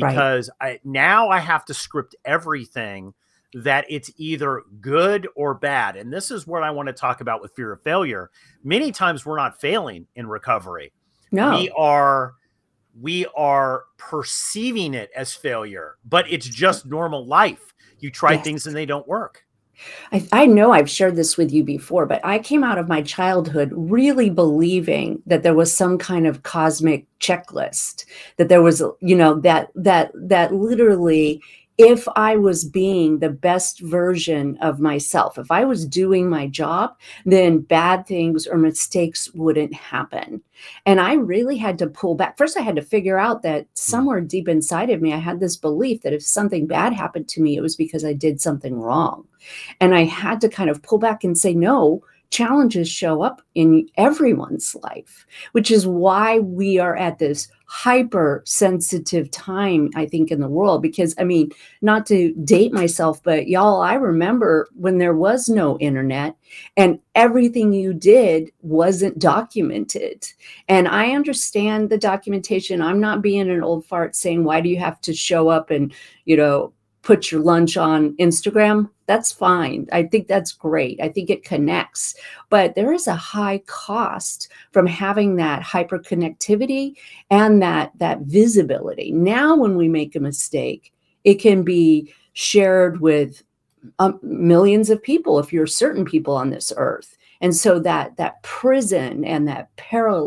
Right. 0.00 0.14
because 0.14 0.48
i 0.60 0.78
now 0.84 1.28
i 1.28 1.38
have 1.40 1.64
to 1.66 1.74
script 1.74 2.14
everything 2.24 3.14
that 3.54 3.84
it's 3.88 4.10
either 4.16 4.62
good 4.80 5.28
or 5.36 5.54
bad 5.54 5.96
and 5.96 6.12
this 6.12 6.30
is 6.30 6.46
what 6.46 6.62
i 6.62 6.70
want 6.70 6.86
to 6.86 6.92
talk 6.92 7.20
about 7.20 7.40
with 7.40 7.52
fear 7.54 7.72
of 7.72 7.82
failure. 7.82 8.30
Many 8.64 8.92
times 8.92 9.24
we're 9.24 9.36
not 9.36 9.60
failing 9.60 10.06
in 10.16 10.26
recovery. 10.26 10.92
No, 11.32 11.50
we 11.50 11.70
are 11.76 12.34
we 13.00 13.26
are 13.36 13.84
perceiving 13.98 14.94
it 14.94 15.10
as 15.14 15.34
failure 15.34 15.96
but 16.04 16.30
it's 16.30 16.46
just 16.46 16.86
normal 16.86 17.26
life. 17.26 17.72
You 18.00 18.10
try 18.10 18.32
Yes. 18.32 18.44
things 18.44 18.66
and 18.66 18.76
they 18.76 18.86
don't 18.86 19.06
work. 19.08 19.46
I, 20.12 20.26
I 20.32 20.46
know 20.46 20.72
I've 20.72 20.90
shared 20.90 21.16
this 21.16 21.36
with 21.36 21.52
you 21.52 21.62
before, 21.62 22.06
but 22.06 22.24
I 22.24 22.38
came 22.38 22.64
out 22.64 22.78
of 22.78 22.88
my 22.88 23.02
childhood 23.02 23.72
really 23.74 24.30
believing 24.30 25.22
that 25.26 25.42
there 25.42 25.54
was 25.54 25.72
some 25.72 25.98
kind 25.98 26.26
of 26.26 26.42
cosmic 26.42 27.06
checklist, 27.20 28.04
that 28.36 28.48
there 28.48 28.62
was, 28.62 28.82
you 29.00 29.14
know, 29.16 29.38
that 29.40 29.70
that 29.74 30.12
that 30.14 30.54
literally 30.54 31.42
if 31.78 32.08
I 32.16 32.36
was 32.36 32.64
being 32.64 33.18
the 33.18 33.28
best 33.28 33.80
version 33.80 34.56
of 34.62 34.80
myself, 34.80 35.36
if 35.36 35.50
I 35.50 35.64
was 35.64 35.86
doing 35.86 36.28
my 36.28 36.46
job, 36.46 36.96
then 37.26 37.60
bad 37.60 38.06
things 38.06 38.46
or 38.46 38.56
mistakes 38.56 39.32
wouldn't 39.34 39.74
happen. 39.74 40.40
And 40.86 41.00
I 41.00 41.14
really 41.14 41.58
had 41.58 41.78
to 41.78 41.86
pull 41.86 42.14
back. 42.14 42.38
First, 42.38 42.56
I 42.56 42.62
had 42.62 42.76
to 42.76 42.82
figure 42.82 43.18
out 43.18 43.42
that 43.42 43.66
somewhere 43.74 44.22
deep 44.22 44.48
inside 44.48 44.88
of 44.88 45.02
me, 45.02 45.12
I 45.12 45.18
had 45.18 45.38
this 45.38 45.56
belief 45.56 46.00
that 46.02 46.14
if 46.14 46.22
something 46.22 46.66
bad 46.66 46.94
happened 46.94 47.28
to 47.28 47.42
me, 47.42 47.56
it 47.56 47.62
was 47.62 47.76
because 47.76 48.04
I 48.04 48.14
did 48.14 48.40
something 48.40 48.80
wrong. 48.80 49.26
And 49.80 49.94
I 49.94 50.04
had 50.04 50.40
to 50.40 50.48
kind 50.48 50.70
of 50.70 50.82
pull 50.82 50.98
back 50.98 51.24
and 51.24 51.36
say, 51.36 51.52
no, 51.52 52.02
challenges 52.30 52.88
show 52.88 53.22
up 53.22 53.42
in 53.54 53.88
everyone's 53.96 54.74
life, 54.82 55.26
which 55.52 55.70
is 55.70 55.86
why 55.86 56.38
we 56.40 56.78
are 56.78 56.96
at 56.96 57.18
this 57.18 57.48
hypersensitive 57.68 59.28
time, 59.30 59.90
I 59.96 60.06
think, 60.06 60.30
in 60.30 60.40
the 60.40 60.48
world. 60.48 60.82
Because, 60.82 61.14
I 61.18 61.24
mean, 61.24 61.50
not 61.82 62.06
to 62.06 62.32
date 62.44 62.72
myself, 62.72 63.22
but 63.22 63.48
y'all, 63.48 63.80
I 63.80 63.94
remember 63.94 64.68
when 64.74 64.98
there 64.98 65.14
was 65.14 65.48
no 65.48 65.76
internet 65.78 66.36
and 66.76 67.00
everything 67.14 67.72
you 67.72 67.92
did 67.92 68.52
wasn't 68.62 69.18
documented. 69.18 70.26
And 70.68 70.86
I 70.86 71.10
understand 71.10 71.90
the 71.90 71.98
documentation. 71.98 72.80
I'm 72.80 73.00
not 73.00 73.22
being 73.22 73.50
an 73.50 73.62
old 73.62 73.84
fart 73.84 74.14
saying, 74.14 74.44
why 74.44 74.60
do 74.60 74.68
you 74.68 74.78
have 74.78 75.00
to 75.02 75.12
show 75.12 75.48
up 75.48 75.70
and, 75.70 75.92
you 76.24 76.36
know, 76.36 76.72
put 77.06 77.30
your 77.30 77.40
lunch 77.40 77.76
on 77.76 78.16
Instagram, 78.16 78.90
that's 79.06 79.30
fine. 79.30 79.86
I 79.92 80.02
think 80.02 80.26
that's 80.26 80.50
great. 80.50 81.00
I 81.00 81.08
think 81.08 81.30
it 81.30 81.44
connects. 81.44 82.16
But 82.50 82.74
there 82.74 82.92
is 82.92 83.06
a 83.06 83.14
high 83.14 83.62
cost 83.66 84.50
from 84.72 84.88
having 84.88 85.36
that 85.36 85.62
hyperconnectivity 85.62 86.96
and 87.30 87.62
that 87.62 87.92
that 87.98 88.22
visibility. 88.22 89.12
Now 89.12 89.56
when 89.56 89.76
we 89.76 89.88
make 89.88 90.16
a 90.16 90.20
mistake, 90.20 90.92
it 91.22 91.34
can 91.34 91.62
be 91.62 92.12
shared 92.32 93.00
with 93.00 93.44
um, 94.00 94.18
millions 94.20 94.90
of 94.90 95.00
people 95.00 95.38
if 95.38 95.52
you're 95.52 95.68
certain 95.68 96.04
people 96.04 96.34
on 96.34 96.50
this 96.50 96.72
earth 96.76 97.16
and 97.40 97.54
so 97.54 97.78
that 97.78 98.16
that 98.16 98.42
prison 98.42 99.24
and 99.24 99.46
that 99.46 99.68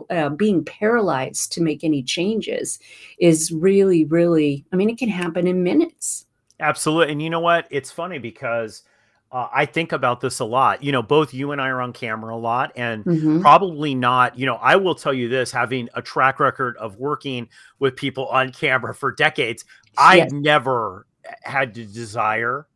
uh, 0.09 0.29
being 0.29 0.63
paralyzed 0.63 1.51
to 1.51 1.62
make 1.62 1.83
any 1.83 2.01
changes 2.01 2.79
is 3.19 3.51
really 3.51 4.05
really 4.05 4.65
i 4.71 4.77
mean 4.77 4.89
it 4.89 4.98
can 4.98 5.09
happen 5.09 5.45
in 5.45 5.62
minutes 5.62 6.25
absolutely 6.59 7.11
and 7.11 7.21
you 7.21 7.29
know 7.29 7.39
what 7.39 7.67
it's 7.69 7.91
funny 7.91 8.19
because 8.19 8.83
uh, 9.31 9.47
I 9.53 9.65
think 9.65 9.91
about 9.91 10.21
this 10.21 10.39
a 10.39 10.45
lot. 10.45 10.83
You 10.83 10.91
know, 10.91 11.03
both 11.03 11.33
you 11.33 11.51
and 11.51 11.61
I 11.61 11.69
are 11.69 11.81
on 11.81 11.93
camera 11.93 12.35
a 12.35 12.37
lot, 12.37 12.71
and 12.75 13.05
mm-hmm. 13.05 13.41
probably 13.41 13.93
not. 13.93 14.37
You 14.37 14.47
know, 14.47 14.55
I 14.55 14.75
will 14.75 14.95
tell 14.95 15.13
you 15.13 15.29
this 15.29 15.51
having 15.51 15.87
a 15.93 16.01
track 16.01 16.39
record 16.39 16.75
of 16.77 16.97
working 16.97 17.47
with 17.77 17.95
people 17.95 18.27
on 18.27 18.51
camera 18.51 18.93
for 18.95 19.11
decades, 19.11 19.65
I 19.97 20.17
yes. 20.17 20.31
never 20.31 21.05
had 21.43 21.75
to 21.75 21.85
desire 21.85 22.67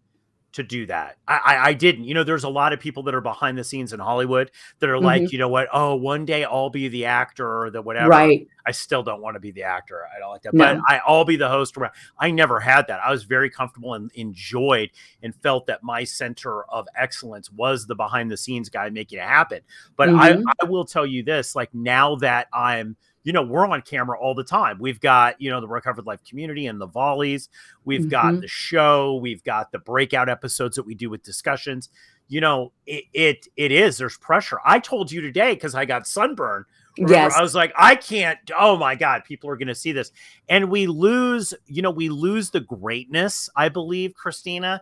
to 0.53 0.63
do 0.63 0.85
that. 0.85 1.17
I, 1.27 1.37
I, 1.45 1.65
I, 1.69 1.73
didn't. 1.73 2.05
You 2.05 2.13
know, 2.13 2.23
there's 2.23 2.43
a 2.43 2.49
lot 2.49 2.73
of 2.73 2.79
people 2.79 3.03
that 3.03 3.15
are 3.15 3.21
behind 3.21 3.57
the 3.57 3.63
scenes 3.63 3.91
in 3.91 3.99
Hollywood 3.99 4.51
that 4.79 4.89
are 4.89 4.95
mm-hmm. 4.95 5.05
like, 5.05 5.31
you 5.31 5.39
know 5.39 5.49
what? 5.49 5.67
Oh, 5.73 5.95
one 5.95 6.25
day 6.25 6.43
I'll 6.43 6.69
be 6.69 6.87
the 6.87 7.05
actor 7.05 7.63
or 7.63 7.71
the 7.71 7.81
whatever. 7.81 8.09
Right. 8.09 8.47
I 8.65 8.71
still 8.71 9.03
don't 9.03 9.21
want 9.21 9.35
to 9.35 9.39
be 9.39 9.51
the 9.51 9.63
actor. 9.63 10.03
I 10.15 10.19
don't 10.19 10.29
like 10.29 10.43
that. 10.43 10.53
No. 10.53 10.75
But 10.75 10.81
I, 10.87 11.01
I'll 11.05 11.25
be 11.25 11.35
the 11.35 11.49
host. 11.49 11.75
I 12.19 12.31
never 12.31 12.59
had 12.59 12.87
that. 12.87 13.01
I 13.03 13.11
was 13.11 13.23
very 13.23 13.49
comfortable 13.49 13.95
and 13.95 14.11
enjoyed 14.13 14.91
and 15.21 15.35
felt 15.35 15.65
that 15.67 15.83
my 15.83 16.03
center 16.03 16.63
of 16.65 16.87
excellence 16.95 17.51
was 17.51 17.87
the 17.87 17.95
behind 17.95 18.31
the 18.31 18.37
scenes 18.37 18.69
guy 18.69 18.89
making 18.89 19.19
it 19.19 19.25
happen. 19.25 19.61
But 19.97 20.09
mm-hmm. 20.09 20.47
I, 20.47 20.53
I 20.61 20.65
will 20.65 20.85
tell 20.85 21.05
you 21.05 21.23
this: 21.23 21.55
like 21.55 21.73
now 21.73 22.15
that 22.17 22.47
I'm 22.53 22.95
you 23.23 23.33
know, 23.33 23.41
we're 23.41 23.65
on 23.67 23.81
camera 23.81 24.19
all 24.19 24.35
the 24.35 24.43
time. 24.43 24.77
We've 24.79 24.99
got, 24.99 25.39
you 25.39 25.49
know, 25.49 25.61
the 25.61 25.67
Recovered 25.67 26.05
Life 26.05 26.23
community 26.27 26.67
and 26.67 26.79
the 26.79 26.87
volleys. 26.87 27.49
We've 27.85 28.01
mm-hmm. 28.01 28.09
got 28.09 28.41
the 28.41 28.47
show. 28.47 29.15
We've 29.15 29.43
got 29.43 29.71
the 29.71 29.79
breakout 29.79 30.29
episodes 30.29 30.75
that 30.75 30.85
we 30.85 30.95
do 30.95 31.09
with 31.09 31.23
discussions. 31.23 31.89
You 32.27 32.41
know, 32.41 32.71
it 32.85 33.05
it, 33.13 33.47
it 33.55 33.71
is. 33.71 33.97
There's 33.97 34.17
pressure. 34.17 34.59
I 34.65 34.79
told 34.79 35.11
you 35.11 35.21
today 35.21 35.53
because 35.53 35.75
I 35.75 35.85
got 35.85 36.07
sunburn. 36.07 36.65
Remember, 36.97 37.13
yes. 37.13 37.33
I 37.35 37.41
was 37.41 37.55
like, 37.55 37.73
I 37.75 37.95
can't. 37.95 38.37
Oh 38.57 38.77
my 38.77 38.95
God, 38.95 39.23
people 39.25 39.49
are 39.49 39.57
going 39.57 39.67
to 39.67 39.75
see 39.75 39.91
this. 39.91 40.11
And 40.47 40.69
we 40.69 40.85
lose, 40.85 41.53
you 41.65 41.81
know, 41.81 41.89
we 41.89 42.09
lose 42.09 42.51
the 42.51 42.59
greatness, 42.59 43.49
I 43.55 43.69
believe, 43.69 44.13
Kristina, 44.13 44.79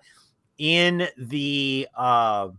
in 0.57 1.07
the, 1.17 1.88
uh, 1.95 2.50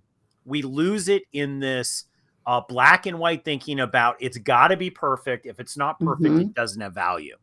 we 0.47 0.63
lose 0.63 1.09
it 1.09 1.25
in 1.33 1.61
this 1.61 2.07
uh, 2.47 2.61
black 2.61 3.07
and 3.07 3.19
white 3.19 3.45
thinking 3.45 3.81
about 3.81 4.17
it's 4.21 4.39
got 4.39 4.69
to 4.69 4.77
be 4.77 4.91
perfect. 4.91 5.47
If 5.47 5.61
it's 5.61 5.77
not 5.77 5.99
perfect, 6.01 6.31
mm-hmm. 6.31 6.41
it 6.41 6.55
doesn't 6.55 6.81
have 6.81 6.95
value. 6.95 7.37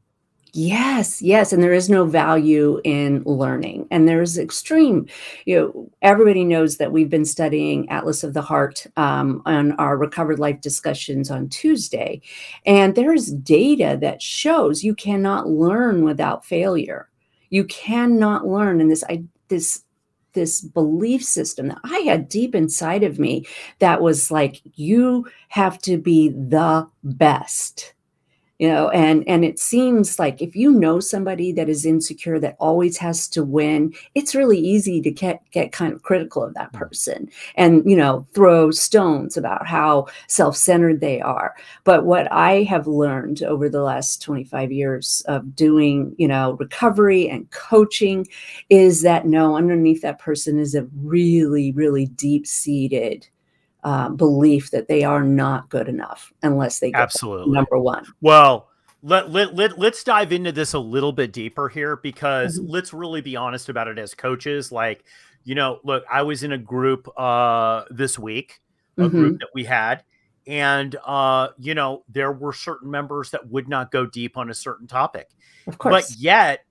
Yes, 0.54 1.22
yes, 1.22 1.54
and 1.54 1.62
there 1.62 1.74
is 1.74 1.90
no 1.90 2.06
value 2.06 2.82
in 2.84 3.22
learning. 3.24 3.88
And 3.92 4.08
there's 4.08 4.38
extreme, 4.38 5.08
you 5.46 5.56
know, 5.56 5.92
everybody 6.02 6.44
knows 6.44 6.78
that 6.78 6.92
we've 6.92 7.10
been 7.10 7.26
studying 7.26 7.88
Atlas 7.90 8.24
of 8.24 8.34
the 8.34 8.42
Heart 8.42 8.88
um, 8.98 9.44
on 9.46 9.74
our 9.74 9.96
recovered 9.96 10.40
life 10.40 10.60
discussions 10.60 11.30
on 11.30 11.50
Tuesday. 11.50 12.22
And 12.66 12.96
there's 12.96 13.28
data 13.32 13.98
that 14.02 14.24
shows 14.24 14.84
you 14.84 14.96
cannot 14.96 15.48
learn 15.48 16.04
without 16.04 16.44
failure. 16.44 17.10
You 17.52 17.64
cannot 17.66 18.48
learn. 18.48 18.82
And 18.82 18.90
this 18.90 19.04
I 19.08 19.24
this 19.50 19.84
this 20.40 20.62
belief 20.62 21.22
system 21.22 21.68
that 21.68 21.80
I 21.84 22.00
had 22.00 22.30
deep 22.30 22.56
inside 22.56 23.04
of 23.04 23.20
me 23.20 23.46
that 23.80 24.02
was 24.02 24.32
like, 24.32 24.62
you 24.76 25.28
have 25.50 25.78
to 25.80 25.98
be 25.98 26.30
the 26.30 26.88
best 27.04 27.94
you 28.60 28.68
know 28.68 28.90
and 28.90 29.24
and 29.28 29.44
it 29.44 29.58
seems 29.58 30.20
like 30.20 30.42
if 30.42 30.56
you 30.56 30.72
know 30.72 31.00
somebody 31.00 31.52
that 31.52 31.70
is 31.70 31.86
insecure 31.86 32.40
that 32.40 32.58
always 32.60 32.98
has 32.98 33.28
to 33.28 33.44
win 33.44 33.94
it's 34.16 34.36
really 34.36 34.60
easy 34.60 35.02
to 35.02 35.10
get 35.10 35.42
get 35.52 35.72
kind 35.72 35.94
of 35.94 36.04
critical 36.04 36.44
of 36.44 36.54
that 36.54 36.72
mm. 36.74 36.80
person 36.80 37.30
and 37.56 37.90
you 37.90 37.96
know 37.96 38.28
throw 38.34 38.70
stones 38.70 39.38
about 39.38 39.66
how 39.66 40.06
self-centered 40.28 41.00
they 41.00 41.20
are 41.22 41.56
but 41.86 42.06
what 42.06 42.32
i 42.32 42.64
have 42.64 42.86
learned 42.86 43.42
over 43.44 43.70
the 43.70 43.82
last 43.82 44.22
25 44.22 44.72
years 44.72 45.24
of 45.28 45.56
doing 45.56 46.14
you 46.18 46.28
know 46.28 46.54
recovery 46.60 47.28
and 47.30 47.50
coaching 47.52 48.28
is 48.70 49.02
that 49.02 49.26
no 49.26 49.56
underneath 49.56 50.02
that 50.02 50.20
person 50.20 50.60
is 50.60 50.76
a 50.76 50.84
really 51.02 51.72
really 51.72 52.08
deep 52.08 52.46
seated 52.46 53.28
uh, 53.84 54.10
belief 54.10 54.72
that 54.72 54.88
they 54.88 55.04
are 55.04 55.24
not 55.24 55.70
good 55.70 55.88
enough 55.88 56.34
unless 56.44 56.80
they 56.80 56.92
get 56.92 57.00
absolutely 57.00 57.54
number 57.54 57.80
one. 57.80 58.06
Well, 58.22 58.70
let, 59.02 59.32
let, 59.32 59.56
let, 59.56 59.80
let's 59.80 60.04
dive 60.04 60.32
into 60.34 60.52
this 60.52 60.74
a 60.74 60.80
little 60.80 61.14
bit 61.14 61.32
deeper 61.32 61.70
here 61.70 61.96
because 61.96 62.60
mm-hmm. 62.60 62.70
let's 62.70 62.94
really 62.94 63.22
be 63.22 63.36
honest 63.36 63.70
about 63.70 63.88
it 63.88 63.98
as 63.98 64.14
coaches. 64.14 64.72
Like, 64.72 65.06
you 65.46 65.56
know, 65.56 65.80
look, 65.84 66.04
I 66.12 66.24
was 66.24 66.44
in 66.44 66.52
a 66.52 66.58
group 66.58 67.08
uh, 67.18 67.86
this 67.90 68.20
week, 68.20 68.60
a 68.98 69.02
mm-hmm. 69.02 69.18
group 69.18 69.40
that 69.40 69.50
we 69.54 69.64
had, 69.64 70.04
and 70.46 70.96
uh, 71.06 71.50
you 71.58 71.76
know, 71.76 72.04
there 72.10 72.32
were 72.32 72.52
certain 72.52 72.92
members 72.92 73.32
that 73.32 73.48
would 73.50 73.70
not 73.70 73.92
go 73.92 74.06
deep 74.06 74.36
on 74.36 74.50
a 74.50 74.54
certain 74.54 74.88
topic. 74.88 75.30
Of 75.68 75.78
course. 75.78 76.10
But 76.10 76.20
yet 76.20 76.66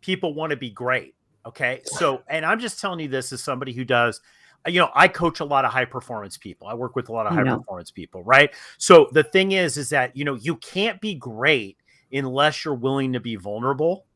people 0.00 0.32
want 0.32 0.50
to 0.50 0.56
be 0.56 0.70
great. 0.70 1.14
Okay. 1.44 1.82
So, 1.84 2.22
and 2.28 2.44
I'm 2.44 2.58
just 2.58 2.80
telling 2.80 3.00
you 3.00 3.08
this 3.08 3.32
as 3.32 3.42
somebody 3.42 3.72
who 3.72 3.84
does 3.84 4.20
you 4.66 4.80
know, 4.80 4.90
I 4.94 5.08
coach 5.08 5.40
a 5.40 5.44
lot 5.44 5.64
of 5.64 5.72
high 5.72 5.84
performance 5.84 6.36
people. 6.36 6.66
I 6.66 6.74
work 6.74 6.96
with 6.96 7.08
a 7.08 7.12
lot 7.12 7.26
of 7.26 7.34
high 7.34 7.44
performance 7.44 7.90
people, 7.90 8.22
right? 8.24 8.50
So 8.78 9.08
the 9.12 9.22
thing 9.22 9.52
is, 9.52 9.76
is 9.76 9.90
that, 9.90 10.16
you 10.16 10.24
know, 10.24 10.34
you 10.34 10.56
can't 10.56 11.00
be 11.00 11.14
great 11.14 11.78
unless 12.12 12.64
you're 12.64 12.74
willing 12.74 13.12
to 13.12 13.20
be 13.20 13.36
vulnerable. 13.36 14.06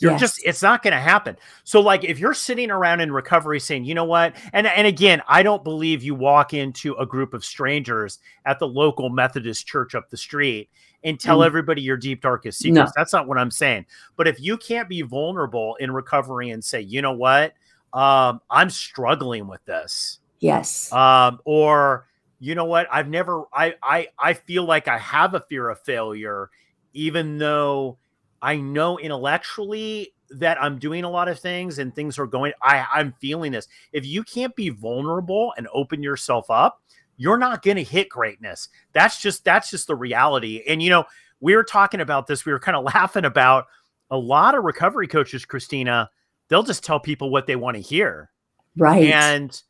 You're 0.00 0.12
yes. 0.12 0.20
just 0.20 0.40
it's 0.44 0.62
not 0.62 0.82
going 0.82 0.92
to 0.92 1.00
happen. 1.00 1.36
So 1.64 1.80
like 1.80 2.04
if 2.04 2.18
you're 2.18 2.34
sitting 2.34 2.70
around 2.70 3.00
in 3.00 3.10
recovery 3.10 3.58
saying, 3.58 3.84
"You 3.84 3.94
know 3.94 4.04
what?" 4.04 4.36
And 4.52 4.66
and 4.66 4.86
again, 4.86 5.22
I 5.26 5.42
don't 5.42 5.64
believe 5.64 6.04
you 6.04 6.14
walk 6.14 6.54
into 6.54 6.94
a 6.94 7.06
group 7.06 7.34
of 7.34 7.44
strangers 7.44 8.20
at 8.44 8.60
the 8.60 8.68
local 8.68 9.10
Methodist 9.10 9.66
church 9.66 9.96
up 9.96 10.08
the 10.08 10.16
street 10.16 10.70
and 11.02 11.18
tell 11.18 11.40
mm. 11.40 11.46
everybody 11.46 11.82
your 11.82 11.96
deep 11.96 12.22
darkest 12.22 12.60
secrets. 12.60 12.90
No. 12.90 12.92
That's 12.94 13.12
not 13.12 13.26
what 13.26 13.38
I'm 13.38 13.50
saying. 13.50 13.86
But 14.16 14.28
if 14.28 14.40
you 14.40 14.56
can't 14.56 14.88
be 14.88 15.02
vulnerable 15.02 15.76
in 15.80 15.90
recovery 15.90 16.50
and 16.50 16.64
say, 16.64 16.80
"You 16.80 17.02
know 17.02 17.14
what?" 17.14 17.54
Um, 17.92 18.40
I'm 18.50 18.70
struggling 18.70 19.46
with 19.46 19.64
this. 19.64 20.20
Yes. 20.40 20.92
Um, 20.92 21.40
or 21.44 22.06
you 22.40 22.54
know 22.54 22.66
what? 22.66 22.86
I've 22.90 23.08
never 23.08 23.44
I 23.52 23.74
I 23.82 24.08
I 24.18 24.34
feel 24.34 24.64
like 24.64 24.88
I 24.88 24.98
have 24.98 25.34
a 25.34 25.40
fear 25.40 25.68
of 25.68 25.80
failure, 25.80 26.50
even 26.92 27.38
though 27.38 27.98
I 28.40 28.56
know 28.56 28.98
intellectually 28.98 30.12
that 30.30 30.62
I'm 30.62 30.78
doing 30.78 31.04
a 31.04 31.10
lot 31.10 31.28
of 31.28 31.40
things 31.40 31.78
and 31.78 31.94
things 31.94 32.18
are 32.18 32.26
going. 32.26 32.52
I 32.62 32.86
I'm 32.92 33.14
feeling 33.20 33.52
this. 33.52 33.66
If 33.92 34.06
you 34.06 34.22
can't 34.22 34.54
be 34.54 34.68
vulnerable 34.68 35.52
and 35.56 35.66
open 35.72 36.02
yourself 36.02 36.50
up, 36.50 36.80
you're 37.16 37.38
not 37.38 37.62
going 37.62 37.76
to 37.76 37.82
hit 37.82 38.08
greatness. 38.08 38.68
That's 38.92 39.20
just 39.20 39.44
that's 39.44 39.70
just 39.70 39.86
the 39.86 39.96
reality. 39.96 40.62
And 40.68 40.82
you 40.82 40.90
know, 40.90 41.04
we 41.40 41.56
were 41.56 41.64
talking 41.64 42.00
about 42.00 42.26
this. 42.26 42.44
We 42.44 42.52
were 42.52 42.60
kind 42.60 42.76
of 42.76 42.84
laughing 42.94 43.24
about 43.24 43.66
a 44.10 44.16
lot 44.16 44.54
of 44.54 44.64
recovery 44.64 45.08
coaches, 45.08 45.44
Kristina 45.44 46.08
they'll 46.48 46.62
just 46.62 46.84
tell 46.84 47.00
people 47.00 47.30
what 47.30 47.46
they 47.46 47.56
want 47.56 47.76
to 47.76 47.82
hear. 47.82 48.30
Right. 48.76 49.10
And 49.10 49.60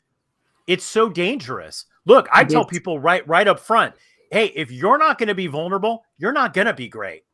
it's 0.67 0.85
so 0.85 1.09
dangerous. 1.09 1.85
Look, 2.05 2.29
I 2.33 2.43
it 2.43 2.51
tell 2.51 2.63
is. 2.63 2.69
people 2.69 2.99
right 2.99 3.27
right 3.29 3.47
up 3.49 3.61
front, 3.61 3.95
hey, 4.31 4.47
if 4.55 4.71
you're 4.71 4.99
not 4.99 5.19
going 5.19 5.29
to 5.29 5.35
be 5.35 5.47
vulnerable, 5.47 6.05
you're 6.19 6.33
not 6.33 6.55
going 6.55 6.67
to 6.67 6.75
be 6.75 6.89
great. 6.89 7.25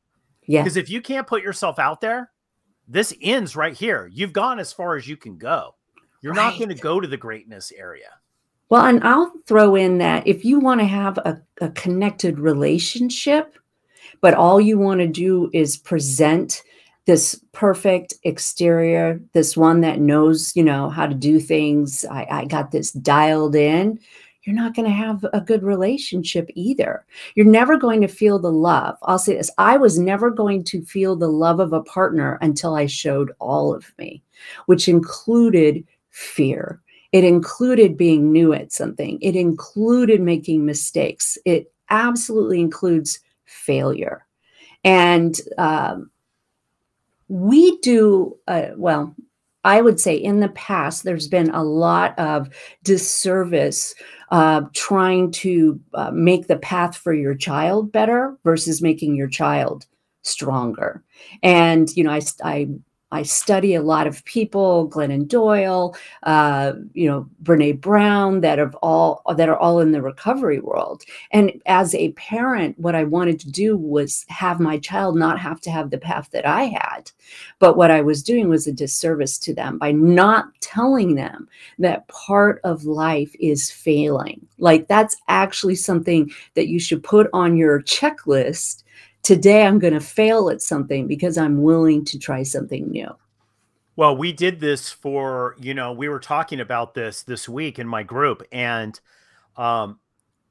Yeah. 0.47 0.63
Because 0.63 0.77
if 0.77 0.91
you 0.91 1.01
can't 1.01 1.27
put 1.27 1.43
yourself 1.43 1.79
out 1.79 2.01
there, 2.01 2.31
this 2.87 3.15
ends 3.23 3.57
right 3.57 3.75
here. 3.75 4.11
You've 4.13 4.33
gone 4.33 4.59
as 4.59 4.73
far 4.73 4.97
as 4.97 5.09
you 5.09 5.17
can 5.17 5.39
go. 5.39 5.75
You're 6.21 6.35
right. 6.35 6.51
not 6.51 6.59
going 6.59 6.69
to 6.69 6.75
go 6.75 7.01
to 7.01 7.09
the 7.09 7.17
greatness 7.17 7.73
area. 7.73 8.11
Well, 8.69 8.87
and 8.87 9.03
I'll 9.05 9.33
throw 9.47 9.75
in 9.75 9.99
that 9.99 10.27
if 10.27 10.45
you 10.45 10.59
want 10.59 10.81
to 10.81 10.87
have 10.87 11.19
a, 11.19 11.41
a 11.61 11.71
connected 11.71 12.39
relationship, 12.39 13.59
but 14.21 14.35
all 14.35 14.61
you 14.61 14.79
want 14.79 15.01
to 15.01 15.07
do 15.07 15.51
is 15.53 15.77
present 15.77 16.63
this 17.07 17.39
perfect 17.53 18.15
exterior, 18.23 19.21
this 19.33 19.57
one 19.57 19.81
that 19.83 20.01
knows, 20.01 20.55
you 20.57 20.63
know, 20.63 20.89
how 20.89 21.07
to 21.07 21.15
do 21.15 21.39
things. 21.39 22.05
I, 22.11 22.27
I 22.31 22.45
got 22.47 22.71
this 22.71 22.93
dialed 22.93 23.55
in. 23.55 23.99
You're 24.43 24.57
not 24.57 24.75
going 24.75 24.87
to 24.87 24.95
have 24.95 25.25
a 25.33 25.41
good 25.41 25.63
relationship 25.63 26.51
either. 26.55 27.05
You're 27.35 27.47
never 27.47 27.79
going 27.79 28.03
to 28.03 28.09
feel 28.09 28.39
the 28.39 28.53
love. 28.53 28.97
I'll 29.03 29.19
say 29.19 29.37
this 29.37 29.51
I 29.57 29.77
was 29.77 29.99
never 29.99 30.31
going 30.31 30.65
to 30.65 30.85
feel 30.85 31.17
the 31.17 31.29
love 31.29 31.61
of 31.61 31.73
a 31.73 31.83
partner 31.83 32.39
until 32.43 32.75
I 32.75 32.87
showed 32.87 33.33
all 33.39 33.75
of 33.75 33.91
me, 33.99 34.23
which 34.67 34.89
included 34.89 35.85
fear. 36.11 36.81
It 37.13 37.25
included 37.25 37.97
being 37.97 38.33
new 38.33 38.53
at 38.53 38.73
something. 38.73 39.19
It 39.23 39.37
included 39.37 40.21
making 40.21 40.67
mistakes. 40.67 41.39
It 41.45 41.73
absolutely 41.89 42.61
includes 42.61 43.21
failure. 43.47 44.27
And 44.83 45.41
um, 45.57 46.11
we 47.29 47.79
do 47.79 48.37
uh, 48.49 48.69
well 48.77 49.15
I 49.65 49.81
would 49.81 49.99
say 49.99 50.15
in 50.15 50.41
the 50.41 50.51
past, 50.51 51.05
there's 51.05 51.27
been 51.27 51.51
a 51.51 51.65
lot 51.65 52.17
of 52.19 52.51
disservice 52.85 53.95
uh, 54.31 54.63
trying 54.75 55.31
to 55.33 55.81
uh, 55.95 56.11
make 56.11 56.47
the 56.47 56.59
path 56.59 56.97
for 56.97 57.15
your 57.15 57.35
child 57.35 57.91
better 57.91 58.37
versus 58.45 58.83
making 58.83 59.17
your 59.17 59.29
child 59.29 59.87
stronger. 60.23 61.03
And, 61.43 61.89
you 61.97 62.05
know, 62.05 62.11
I, 62.11 62.21
I 62.43 62.69
I 63.15 63.23
study 63.23 63.75
a 63.75 63.83
lot 63.83 64.07
of 64.07 64.25
people, 64.25 64.91
Glennon 64.91 65.29
Doyle, 65.29 65.97
uh, 66.25 66.73
you 66.93 67.09
know, 67.09 67.29
Brene 67.43 67.81
Brown, 67.81 68.41
that 68.41 68.59
have 68.59 68.75
all 68.77 69.23
that 69.37 69.49
are 69.49 69.57
all 69.57 69.81
in 69.81 69.93
the 69.93 70.03
recovery 70.03 70.61
world. 70.61 71.05
And 71.31 71.53
as 71.67 71.95
a 71.95 72.13
parent, 72.13 72.79
what 72.79 72.95
I 72.95 73.05
wanted 73.05 73.39
to 73.41 73.51
do 73.51 73.77
was 73.77 74.27
have 74.29 74.61
my 74.61 74.79
child 74.79 75.17
not 75.17 75.39
have 75.39 75.61
to 75.63 75.71
have 75.71 75.91
the 75.91 75.99
path 75.99 76.29
that 76.33 76.47
I 76.47 76.65
had. 76.65 77.11
But 77.59 77.77
what 77.77 77.91
I 77.91 78.01
was 78.01 78.23
doing 78.23 78.49
was 78.49 78.67
a 78.67 78.73
disservice 78.73 79.39
to 79.39 79.55
them 79.55 79.79
by 79.79 79.93
not 79.93 80.47
telling 80.61 81.15
them 81.15 81.49
that 81.79 82.09
part 82.09 82.61
of 82.65 82.85
life 82.85 83.35
is 83.39 83.71
failing. 83.71 84.47
Like 84.59 84.89
that's 84.89 85.17
actually 85.29 85.77
something 85.77 86.31
that 86.55 86.69
you 86.69 86.81
should 86.81 87.03
put 87.03 87.29
on 87.33 87.57
your 87.57 87.83
checklist 87.83 88.84
today 89.25 89.67
I'm 89.67 89.81
going 89.81 89.95
to 89.95 90.01
fail 90.01 90.49
at 90.51 90.63
something 90.63 91.09
because 91.09 91.37
I'm 91.37 91.63
willing 91.63 92.05
to 92.05 92.19
try 92.19 92.45
something 92.45 92.89
new. 92.91 93.09
Well, 93.97 94.17
we 94.17 94.33
did 94.33 94.61
this 94.61 94.91
for, 94.91 95.57
you 95.59 95.75
know, 95.75 95.93
we 95.93 96.09
were 96.09 96.21
talking 96.21 96.61
about 96.61 96.95
this 96.95 97.23
this 97.23 97.49
week 97.49 97.79
in 97.79 97.89
my 97.89 98.05
group 98.05 98.43
and 98.53 98.99
um 99.57 99.99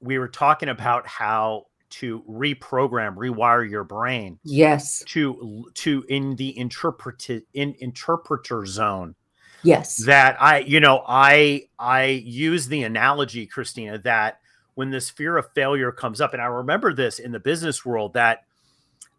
we 0.01 0.17
were 0.17 0.27
talking 0.27 0.69
about 0.69 1.07
how 1.07 1.67
to 1.89 2.23
reprogram, 2.27 3.15
rewire 3.15 3.69
your 3.69 3.83
brain. 3.83 4.39
Yes. 4.43 5.03
To 5.07 5.65
to 5.75 6.03
in 6.09 6.35
the 6.35 6.57
interpreted 6.57 7.43
in 7.53 7.75
interpreter 7.79 8.65
zone. 8.65 9.15
Yes. 9.61 9.97
That 9.97 10.41
I, 10.41 10.59
you 10.59 10.79
know, 10.79 11.03
I 11.07 11.67
I 11.77 12.05
use 12.05 12.67
the 12.67 12.83
analogy, 12.83 13.47
Kristina, 13.47 14.01
that 14.03 14.39
when 14.75 14.89
this 14.89 15.09
fear 15.09 15.37
of 15.37 15.51
failure 15.53 15.91
comes 15.91 16.19
up, 16.19 16.33
and 16.33 16.41
I 16.41 16.47
remember 16.47 16.93
this 16.93 17.19
in 17.19 17.31
the 17.31 17.39
business 17.39 17.85
world 17.85 18.13
that 18.13 18.45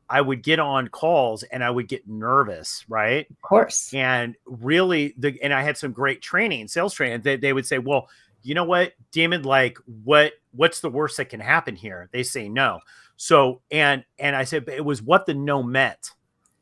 I 0.08 0.20
would 0.20 0.42
get 0.42 0.58
on 0.58 0.88
calls 0.88 1.42
and 1.44 1.64
I 1.64 1.70
would 1.70 1.88
get 1.88 2.08
nervous, 2.08 2.84
right? 2.88 3.28
Of 3.30 3.40
course. 3.42 3.92
And 3.94 4.36
really 4.46 5.14
the 5.18 5.40
and 5.42 5.52
I 5.52 5.62
had 5.62 5.78
some 5.78 5.92
great 5.92 6.22
training, 6.22 6.68
sales 6.68 6.94
training. 6.94 7.22
They, 7.22 7.36
they 7.36 7.52
would 7.52 7.66
say, 7.66 7.78
Well, 7.78 8.08
you 8.42 8.54
know 8.54 8.64
what, 8.64 8.92
Damon, 9.10 9.42
like 9.42 9.78
what 10.04 10.34
what's 10.52 10.80
the 10.80 10.90
worst 10.90 11.16
that 11.16 11.30
can 11.30 11.40
happen 11.40 11.76
here? 11.76 12.08
They 12.12 12.22
say 12.22 12.48
no. 12.48 12.80
So 13.16 13.60
and 13.70 14.04
and 14.18 14.36
I 14.36 14.44
said, 14.44 14.68
it 14.68 14.84
was 14.84 15.02
what 15.02 15.26
the 15.26 15.34
no 15.34 15.62
meant. 15.62 16.12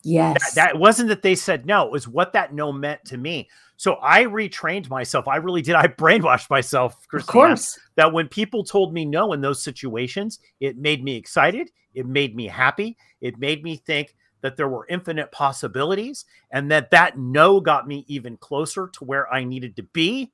Yes. 0.04 0.54
That, 0.54 0.72
that 0.72 0.78
wasn't 0.78 1.08
that 1.08 1.22
they 1.22 1.34
said 1.34 1.66
no, 1.66 1.84
it 1.84 1.92
was 1.92 2.06
what 2.06 2.32
that 2.34 2.54
no 2.54 2.72
meant 2.72 3.04
to 3.06 3.16
me. 3.16 3.48
So 3.82 3.98
I 4.00 4.26
retrained 4.26 4.88
myself. 4.88 5.26
I 5.26 5.38
really 5.38 5.60
did. 5.60 5.74
I 5.74 5.88
brainwashed 5.88 6.48
myself, 6.48 7.04
Kristina, 7.12 7.18
of 7.18 7.26
course. 7.26 7.80
that 7.96 8.12
when 8.12 8.28
people 8.28 8.62
told 8.62 8.94
me 8.94 9.04
no 9.04 9.32
in 9.32 9.40
those 9.40 9.60
situations, 9.60 10.38
it 10.60 10.78
made 10.78 11.02
me 11.02 11.16
excited. 11.16 11.68
It 11.92 12.06
made 12.06 12.36
me 12.36 12.46
happy. 12.46 12.96
It 13.20 13.40
made 13.40 13.64
me 13.64 13.74
think 13.74 14.14
that 14.40 14.56
there 14.56 14.68
were 14.68 14.86
infinite 14.88 15.32
possibilities 15.32 16.26
and 16.52 16.70
that 16.70 16.92
that 16.92 17.18
no 17.18 17.58
got 17.58 17.88
me 17.88 18.04
even 18.06 18.36
closer 18.36 18.86
to 18.86 19.04
where 19.04 19.28
I 19.34 19.42
needed 19.42 19.74
to 19.74 19.82
be 19.82 20.30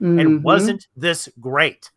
mm-hmm. 0.00 0.20
and 0.20 0.44
wasn't 0.44 0.86
this 0.96 1.28
great. 1.40 1.90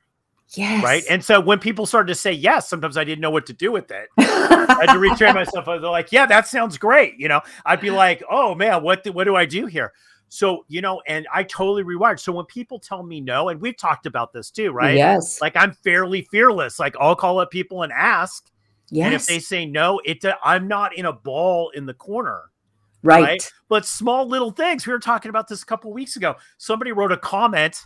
Yes. 0.55 0.83
Right. 0.83 1.03
And 1.07 1.23
so 1.23 1.39
when 1.39 1.59
people 1.59 1.85
started 1.85 2.07
to 2.07 2.15
say 2.15 2.31
yes, 2.31 2.67
sometimes 2.67 2.97
I 2.97 3.03
didn't 3.03 3.21
know 3.21 3.29
what 3.29 3.45
to 3.45 3.53
do 3.53 3.71
with 3.71 3.91
it. 3.91 4.09
I 4.17 4.77
had 4.81 4.93
to 4.93 4.99
retrain 4.99 5.35
myself. 5.35 5.67
I 5.67 5.75
was 5.75 5.83
like, 5.83 6.11
yeah, 6.11 6.25
that 6.25 6.47
sounds 6.47 6.79
great. 6.79 7.13
You 7.19 7.27
know, 7.27 7.41
I'd 7.63 7.81
be 7.81 7.91
like, 7.91 8.23
oh 8.27 8.55
man, 8.55 8.81
what, 8.81 9.05
what 9.09 9.25
do 9.25 9.35
I 9.35 9.45
do 9.45 9.67
here? 9.67 9.93
So, 10.29 10.65
you 10.67 10.81
know, 10.81 11.01
and 11.07 11.27
I 11.33 11.43
totally 11.43 11.83
rewired. 11.83 12.19
So 12.19 12.31
when 12.31 12.45
people 12.45 12.79
tell 12.79 13.03
me 13.03 13.21
no, 13.21 13.49
and 13.49 13.61
we've 13.61 13.77
talked 13.77 14.05
about 14.05 14.33
this 14.33 14.51
too, 14.51 14.71
right? 14.71 14.95
Yes. 14.95 15.39
Like 15.41 15.55
I'm 15.55 15.73
fairly 15.73 16.27
fearless. 16.31 16.79
Like 16.79 16.95
I'll 16.99 17.15
call 17.15 17.39
up 17.39 17.51
people 17.51 17.83
and 17.83 17.93
ask. 17.93 18.51
Yes. 18.89 19.05
And 19.05 19.15
if 19.15 19.25
they 19.25 19.39
say 19.39 19.65
no, 19.65 20.01
it 20.05 20.23
I'm 20.43 20.67
not 20.67 20.95
in 20.95 21.05
a 21.05 21.13
ball 21.13 21.69
in 21.69 21.85
the 21.85 21.93
corner. 21.93 22.43
Right. 23.03 23.21
right. 23.21 23.53
But 23.69 23.85
small 23.85 24.27
little 24.27 24.51
things. 24.51 24.87
We 24.87 24.93
were 24.93 24.99
talking 24.99 25.29
about 25.29 25.47
this 25.47 25.61
a 25.61 25.65
couple 25.65 25.93
weeks 25.93 26.15
ago. 26.15 26.35
Somebody 26.57 26.91
wrote 26.91 27.11
a 27.11 27.17
comment 27.17 27.85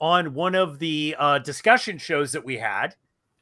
on 0.00 0.34
one 0.34 0.54
of 0.54 0.78
the 0.78 1.16
uh, 1.18 1.38
discussion 1.40 1.98
shows 1.98 2.32
that 2.32 2.44
we 2.44 2.56
had. 2.56 2.94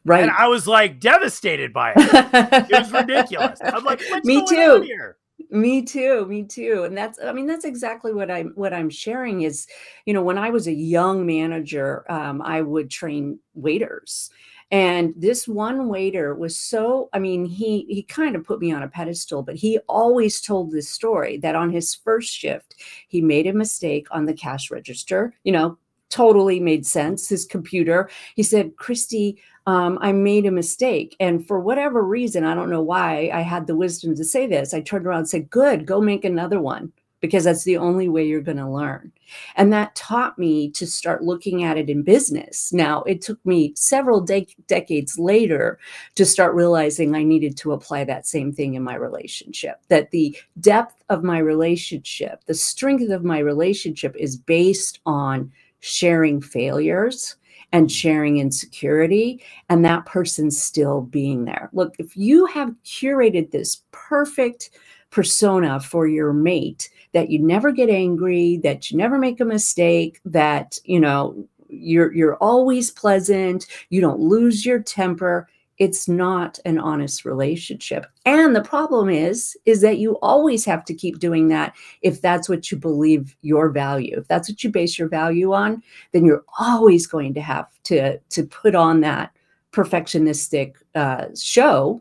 Right. 0.05 0.23
And 0.23 0.31
I 0.31 0.49
was 0.49 0.67
like 0.67 1.01
devastated 1.01 1.73
by 1.73 1.93
it. 1.93 2.71
it 2.71 2.79
was 2.79 2.93
ridiculous. 2.93 3.59
I'm 3.63 3.85
like, 3.85 4.01
me 4.25 4.45
too. 4.47 5.15
Me 5.53 5.83
too. 5.83 6.25
Me 6.27 6.45
too. 6.45 6.85
And 6.85 6.97
that's, 6.97 7.19
I 7.23 7.31
mean, 7.33 7.47
that's 7.47 7.67
exactly 7.67 8.13
what 8.15 8.31
I'm, 8.31 8.53
what 8.55 8.73
I'm 8.73 8.89
sharing 8.89 9.43
is, 9.43 9.67
you 10.07 10.15
know, 10.15 10.23
when 10.23 10.39
I 10.39 10.49
was 10.49 10.67
a 10.67 10.73
young 10.73 11.27
manager, 11.27 12.11
um, 12.11 12.41
I 12.41 12.63
would 12.63 12.91
train 12.91 13.39
waiters 13.55 14.31
and 14.71 15.13
this 15.15 15.47
one 15.47 15.89
waiter 15.89 16.35
was 16.35 16.57
so, 16.59 17.11
I 17.13 17.19
mean, 17.19 17.45
he 17.45 17.85
he 17.91 18.03
kind 18.05 18.35
of 18.35 18.45
put 18.45 18.59
me 18.61 18.73
on 18.73 18.83
a 18.83 18.89
pedestal, 18.89 19.43
but 19.43 19.57
he 19.57 19.79
always 19.87 20.41
told 20.41 20.71
this 20.71 20.89
story 20.89 21.37
that 21.39 21.55
on 21.55 21.69
his 21.71 21.95
first 21.95 22.33
shift, 22.35 22.77
he 23.09 23.21
made 23.21 23.47
a 23.47 23.53
mistake 23.53 24.07
on 24.11 24.25
the 24.25 24.33
cash 24.33 24.71
register, 24.71 25.35
you 25.45 25.53
know, 25.53 25.77
totally 26.13 26.61
made 26.61 26.87
sense. 26.87 27.29
His 27.29 27.45
computer, 27.45 28.11
he 28.37 28.43
said, 28.43 28.77
Christy, 28.77 29.43
um, 29.67 29.99
I 30.01 30.13
made 30.13 30.47
a 30.47 30.51
mistake. 30.51 31.17
And 31.19 31.47
for 31.47 31.59
whatever 31.59 32.03
reason, 32.03 32.45
I 32.45 32.55
don't 32.55 32.71
know 32.71 32.83
why 32.83 33.31
I 33.33 33.41
had 33.41 33.67
the 33.67 33.77
wisdom 33.77 34.15
to 34.17 34.25
say 34.25 34.47
this. 34.47 34.75
I 34.75 34.81
turned 34.81 35.07
around 35.07 35.21
and 35.21 35.29
said, 35.29 35.51
Good, 35.51 35.87
go 35.87 36.01
make 36.01 36.25
another 36.25 36.61
one 36.61 36.93
because 37.23 37.45
that's 37.45 37.63
the 37.63 37.77
only 37.77 38.09
way 38.09 38.27
you're 38.27 38.43
going 38.43 38.59
to 38.59 38.69
learn. 38.69 39.13
And 39.55 39.73
that 39.73 39.95
taught 39.95 40.39
me 40.39 40.69
to 40.73 40.87
start 40.87 41.23
looking 41.23 41.63
at 41.63 41.79
it 41.79 41.89
in 41.89 42.03
business. 42.03 42.73
Now, 42.73 43.05
it 43.05 43.23
took 43.23 43.39
me 43.47 43.73
several 43.77 44.21
de- 44.21 44.49
decades 44.67 45.19
later 45.19 45.79
to 46.17 46.27
start 46.27 46.55
realizing 46.55 47.15
I 47.15 47.23
needed 47.23 47.57
to 47.59 47.73
apply 47.73 48.05
that 48.05 48.27
same 48.27 48.53
thing 48.53 48.75
in 48.75 48.83
my 48.83 48.97
relationship, 48.97 49.81
that 49.89 50.11
the 50.11 50.37
depth 50.61 51.03
of 51.09 51.23
my 51.23 51.39
relationship, 51.39 52.45
the 52.47 52.55
strength 52.55 53.11
of 53.11 53.25
my 53.25 53.39
relationship 53.39 54.17
is 54.19 54.37
based 54.37 54.99
on 55.07 55.53
sharing 55.83 56.41
failures 56.41 57.37
and 57.73 57.91
sharing 57.91 58.39
insecurity 58.39 59.43
and 59.69 59.85
that 59.85 60.07
person 60.07 60.51
still 60.51 61.03
being 61.03 61.45
there. 61.45 61.71
Look, 61.73 61.95
if 61.99 62.17
you 62.17 62.47
have 62.47 62.75
curated 62.85 63.51
this 63.51 63.83
perfect 63.91 64.71
persona 65.11 65.81
for 65.81 66.07
your 66.07 66.33
mate 66.33 66.89
that 67.13 67.31
you 67.31 67.39
never 67.39 67.73
get 67.73 67.91
angry, 67.91 68.59
that 68.63 68.91
you 68.91 68.97
never 68.97 69.19
make 69.19 69.41
a 69.41 69.45
mistake, 69.45 70.21
that, 70.25 70.79
you 70.85 71.01
know, 71.01 71.47
you're 71.69 72.13
you're 72.13 72.37
always 72.37 72.91
pleasant, 72.91 73.67
you 73.89 74.01
don't 74.01 74.21
lose 74.21 74.65
your 74.65 74.81
temper, 74.81 75.49
it's 75.83 76.07
not 76.07 76.61
an 76.65 76.79
honest 76.79 77.25
relationship. 77.25 78.07
And 78.25 78.55
the 78.55 78.63
problem 78.63 79.09
is 79.09 79.57
is 79.65 79.81
that 79.81 79.99
you 79.99 80.17
always 80.23 80.65
have 80.65 80.85
to 80.85 80.95
keep 80.95 81.19
doing 81.19 81.49
that 81.49 81.75
if 82.03 82.23
that's 82.23 82.49
what 82.49 82.71
you 82.71 82.79
believe 82.79 83.35
your 83.43 83.69
value. 83.69 84.15
If 84.19 84.29
that's 84.29 84.49
what 84.49 84.63
you 84.63 84.71
base 84.71 84.97
your 84.97 85.09
value 85.09 85.53
on, 85.53 85.83
then 86.13 86.25
you're 86.25 86.45
always 86.61 87.09
going 87.09 87.35
to 87.35 87.41
have 87.41 87.67
to 87.85 88.19
to 88.19 88.45
put 88.45 88.77
on 88.77 89.01
that 89.01 89.33
perfectionistic 89.73 90.75
uh, 90.95 91.27
show 91.37 92.01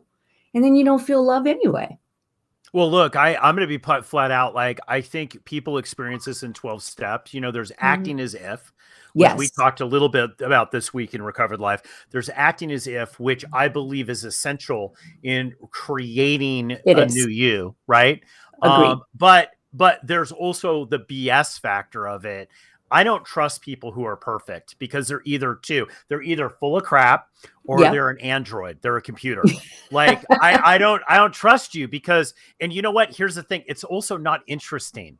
and 0.54 0.62
then 0.62 0.76
you 0.76 0.84
don't 0.84 1.02
feel 1.02 1.24
love 1.24 1.48
anyway. 1.48 1.98
Well, 2.72 2.90
look, 2.90 3.16
I 3.16 3.36
I'm 3.36 3.54
going 3.54 3.68
to 3.68 3.78
be 3.78 4.02
flat 4.02 4.30
out. 4.30 4.54
Like 4.54 4.80
I 4.88 5.00
think 5.00 5.44
people 5.44 5.78
experience 5.78 6.24
this 6.24 6.42
in 6.42 6.52
12 6.52 6.82
steps. 6.82 7.34
You 7.34 7.40
know, 7.40 7.50
there's 7.50 7.70
mm-hmm. 7.70 7.84
acting 7.84 8.20
as 8.20 8.34
if. 8.34 8.72
Yes. 9.14 9.36
We 9.36 9.48
talked 9.48 9.80
a 9.80 9.84
little 9.84 10.08
bit 10.08 10.30
about 10.40 10.70
this 10.70 10.94
week 10.94 11.14
in 11.14 11.20
Recovered 11.20 11.60
Life. 11.60 11.82
There's 12.10 12.30
acting 12.34 12.72
as 12.72 12.86
if, 12.86 13.20
which 13.20 13.44
I 13.52 13.68
believe 13.68 14.08
is 14.08 14.24
essential 14.24 14.96
in 15.22 15.54
creating 15.70 16.70
it 16.70 16.98
a 16.98 17.04
is. 17.04 17.14
new 17.14 17.28
you, 17.28 17.74
right? 17.86 18.22
Agreed. 18.62 18.86
Um, 18.86 19.02
but 19.14 19.50
but 19.74 20.00
there's 20.02 20.32
also 20.32 20.84
the 20.84 21.00
BS 21.00 21.60
factor 21.60 22.06
of 22.06 22.24
it. 22.24 22.48
I 22.92 23.02
don't 23.04 23.24
trust 23.24 23.62
people 23.62 23.90
who 23.90 24.04
are 24.04 24.16
perfect 24.16 24.78
because 24.78 25.08
they're 25.08 25.22
either 25.24 25.58
two, 25.62 25.88
they're 26.08 26.22
either 26.22 26.50
full 26.50 26.76
of 26.76 26.84
crap 26.84 27.28
or 27.64 27.80
yeah. 27.80 27.90
they're 27.90 28.10
an 28.10 28.20
android, 28.20 28.78
they're 28.82 28.98
a 28.98 29.02
computer. 29.02 29.42
like 29.90 30.22
I, 30.30 30.74
I 30.74 30.78
don't 30.78 31.02
I 31.08 31.16
don't 31.16 31.32
trust 31.32 31.74
you 31.74 31.88
because 31.88 32.34
and 32.60 32.72
you 32.72 32.82
know 32.82 32.90
what? 32.90 33.16
Here's 33.16 33.34
the 33.34 33.42
thing, 33.42 33.64
it's 33.66 33.82
also 33.82 34.16
not 34.16 34.42
interesting. 34.46 35.18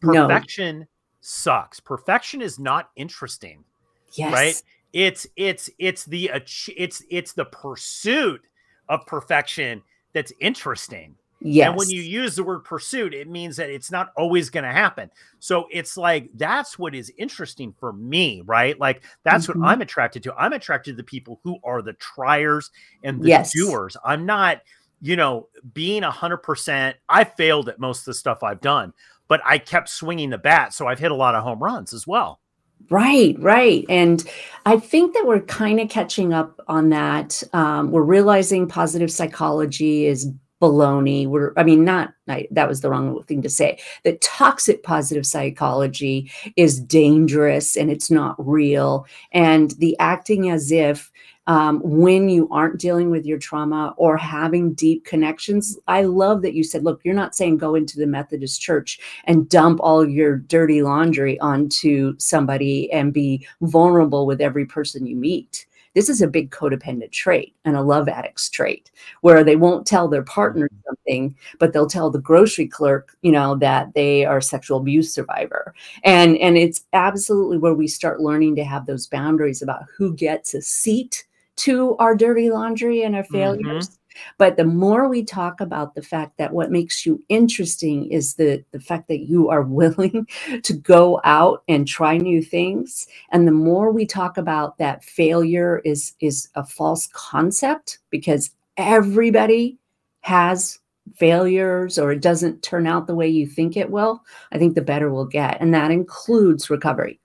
Perfection 0.00 0.80
no. 0.80 0.86
sucks. 1.22 1.80
Perfection 1.80 2.42
is 2.42 2.58
not 2.58 2.90
interesting. 2.94 3.64
Yes. 4.12 4.32
Right? 4.32 4.62
It's 4.92 5.26
it's 5.36 5.70
it's 5.78 6.04
the 6.04 6.30
it's 6.34 7.02
it's 7.10 7.32
the 7.32 7.46
pursuit 7.46 8.42
of 8.88 9.06
perfection 9.06 9.82
that's 10.12 10.32
interesting. 10.40 11.16
Yes. 11.46 11.68
And 11.68 11.76
when 11.76 11.90
you 11.90 12.00
use 12.00 12.36
the 12.36 12.42
word 12.42 12.64
pursuit, 12.64 13.12
it 13.12 13.28
means 13.28 13.56
that 13.56 13.68
it's 13.68 13.90
not 13.90 14.12
always 14.16 14.48
going 14.48 14.64
to 14.64 14.72
happen. 14.72 15.10
So 15.40 15.68
it's 15.70 15.98
like 15.98 16.30
that's 16.34 16.78
what 16.78 16.94
is 16.94 17.12
interesting 17.18 17.74
for 17.78 17.92
me, 17.92 18.42
right? 18.46 18.80
Like 18.80 19.02
that's 19.24 19.46
mm-hmm. 19.46 19.60
what 19.60 19.68
I'm 19.68 19.82
attracted 19.82 20.22
to. 20.22 20.34
I'm 20.36 20.54
attracted 20.54 20.92
to 20.92 20.96
the 20.96 21.04
people 21.04 21.40
who 21.44 21.58
are 21.62 21.82
the 21.82 21.92
triers 21.94 22.70
and 23.02 23.20
the 23.20 23.28
yes. 23.28 23.52
doers. 23.54 23.94
I'm 24.02 24.24
not, 24.24 24.62
you 25.02 25.16
know, 25.16 25.48
being 25.74 26.02
a 26.02 26.10
hundred 26.10 26.38
percent. 26.38 26.96
I 27.10 27.24
failed 27.24 27.68
at 27.68 27.78
most 27.78 28.00
of 28.00 28.04
the 28.06 28.14
stuff 28.14 28.42
I've 28.42 28.62
done, 28.62 28.94
but 29.28 29.42
I 29.44 29.58
kept 29.58 29.90
swinging 29.90 30.30
the 30.30 30.38
bat. 30.38 30.72
So 30.72 30.86
I've 30.86 30.98
hit 30.98 31.10
a 31.12 31.14
lot 31.14 31.34
of 31.34 31.44
home 31.44 31.62
runs 31.62 31.92
as 31.92 32.06
well. 32.06 32.40
Right, 32.88 33.36
right. 33.38 33.84
And 33.90 34.24
I 34.64 34.78
think 34.78 35.12
that 35.12 35.26
we're 35.26 35.40
kind 35.40 35.78
of 35.78 35.90
catching 35.90 36.32
up 36.32 36.58
on 36.68 36.88
that. 36.88 37.42
Um, 37.52 37.90
we're 37.90 38.02
realizing 38.02 38.66
positive 38.66 39.10
psychology 39.10 40.06
is 40.06 40.30
baloney. 40.64 41.26
We're, 41.26 41.52
I 41.56 41.62
mean, 41.62 41.84
not 41.84 42.14
I, 42.28 42.48
that 42.50 42.68
was 42.68 42.80
the 42.80 42.90
wrong 42.90 43.22
thing 43.24 43.42
to 43.42 43.50
say. 43.50 43.78
That 44.04 44.20
toxic 44.20 44.82
positive 44.82 45.26
psychology 45.26 46.30
is 46.56 46.80
dangerous 46.80 47.76
and 47.76 47.90
it's 47.90 48.10
not 48.10 48.34
real. 48.38 49.06
And 49.32 49.72
the 49.72 49.96
acting 49.98 50.50
as 50.50 50.72
if 50.72 51.12
um, 51.46 51.80
when 51.84 52.30
you 52.30 52.48
aren't 52.50 52.80
dealing 52.80 53.10
with 53.10 53.26
your 53.26 53.38
trauma 53.38 53.94
or 53.98 54.16
having 54.16 54.72
deep 54.72 55.04
connections. 55.04 55.78
I 55.86 56.04
love 56.04 56.40
that 56.40 56.54
you 56.54 56.64
said, 56.64 56.84
look, 56.84 57.02
you're 57.04 57.14
not 57.14 57.34
saying 57.34 57.58
go 57.58 57.74
into 57.74 57.98
the 57.98 58.06
Methodist 58.06 58.62
church 58.62 58.98
and 59.24 59.46
dump 59.48 59.78
all 59.82 60.08
your 60.08 60.36
dirty 60.36 60.82
laundry 60.82 61.38
onto 61.40 62.14
somebody 62.18 62.90
and 62.90 63.12
be 63.12 63.46
vulnerable 63.60 64.24
with 64.24 64.40
every 64.40 64.64
person 64.64 65.06
you 65.06 65.16
meet. 65.16 65.66
This 65.94 66.08
is 66.08 66.20
a 66.20 66.28
big 66.28 66.50
codependent 66.50 67.12
trait 67.12 67.54
and 67.64 67.76
a 67.76 67.82
love 67.82 68.08
addict's 68.08 68.50
trait 68.50 68.90
where 69.20 69.44
they 69.44 69.56
won't 69.56 69.86
tell 69.86 70.08
their 70.08 70.22
partner 70.24 70.68
mm-hmm. 70.68 70.80
something, 70.86 71.36
but 71.58 71.72
they'll 71.72 71.86
tell 71.86 72.10
the 72.10 72.18
grocery 72.18 72.66
clerk, 72.66 73.16
you 73.22 73.32
know, 73.32 73.56
that 73.56 73.94
they 73.94 74.24
are 74.24 74.38
a 74.38 74.42
sexual 74.42 74.78
abuse 74.78 75.12
survivor. 75.12 75.74
And 76.02 76.36
and 76.38 76.56
it's 76.56 76.84
absolutely 76.92 77.58
where 77.58 77.74
we 77.74 77.86
start 77.86 78.20
learning 78.20 78.56
to 78.56 78.64
have 78.64 78.86
those 78.86 79.06
boundaries 79.06 79.62
about 79.62 79.84
who 79.96 80.14
gets 80.14 80.54
a 80.54 80.62
seat 80.62 81.24
to 81.56 81.96
our 81.98 82.16
dirty 82.16 82.50
laundry 82.50 83.02
and 83.02 83.14
our 83.14 83.22
mm-hmm. 83.22 83.32
failures. 83.32 83.88
Mm-hmm. 83.88 84.03
But 84.38 84.56
the 84.56 84.64
more 84.64 85.08
we 85.08 85.24
talk 85.24 85.60
about 85.60 85.94
the 85.94 86.02
fact 86.02 86.36
that 86.38 86.52
what 86.52 86.70
makes 86.70 87.04
you 87.04 87.22
interesting 87.28 88.10
is 88.10 88.34
the, 88.34 88.64
the 88.72 88.80
fact 88.80 89.08
that 89.08 89.20
you 89.20 89.48
are 89.48 89.62
willing 89.74 90.26
to 90.62 90.72
go 90.72 91.20
out 91.24 91.62
and 91.68 91.86
try 91.86 92.16
new 92.16 92.42
things. 92.42 93.06
And 93.30 93.46
the 93.46 93.52
more 93.52 93.90
we 93.90 94.06
talk 94.06 94.36
about 94.36 94.78
that 94.78 95.04
failure 95.04 95.80
is, 95.84 96.14
is 96.20 96.48
a 96.54 96.64
false 96.64 97.08
concept 97.12 97.98
because 98.10 98.50
everybody 98.76 99.78
has 100.20 100.78
failures 101.16 101.98
or 101.98 102.12
it 102.12 102.22
doesn't 102.22 102.62
turn 102.62 102.86
out 102.86 103.06
the 103.06 103.14
way 103.14 103.28
you 103.28 103.46
think 103.46 103.76
it 103.76 103.90
will, 103.90 104.22
I 104.52 104.58
think 104.58 104.74
the 104.74 104.82
better 104.82 105.12
we'll 105.12 105.26
get. 105.26 105.60
And 105.60 105.74
that 105.74 105.90
includes 105.90 106.70
recovery. 106.70 107.20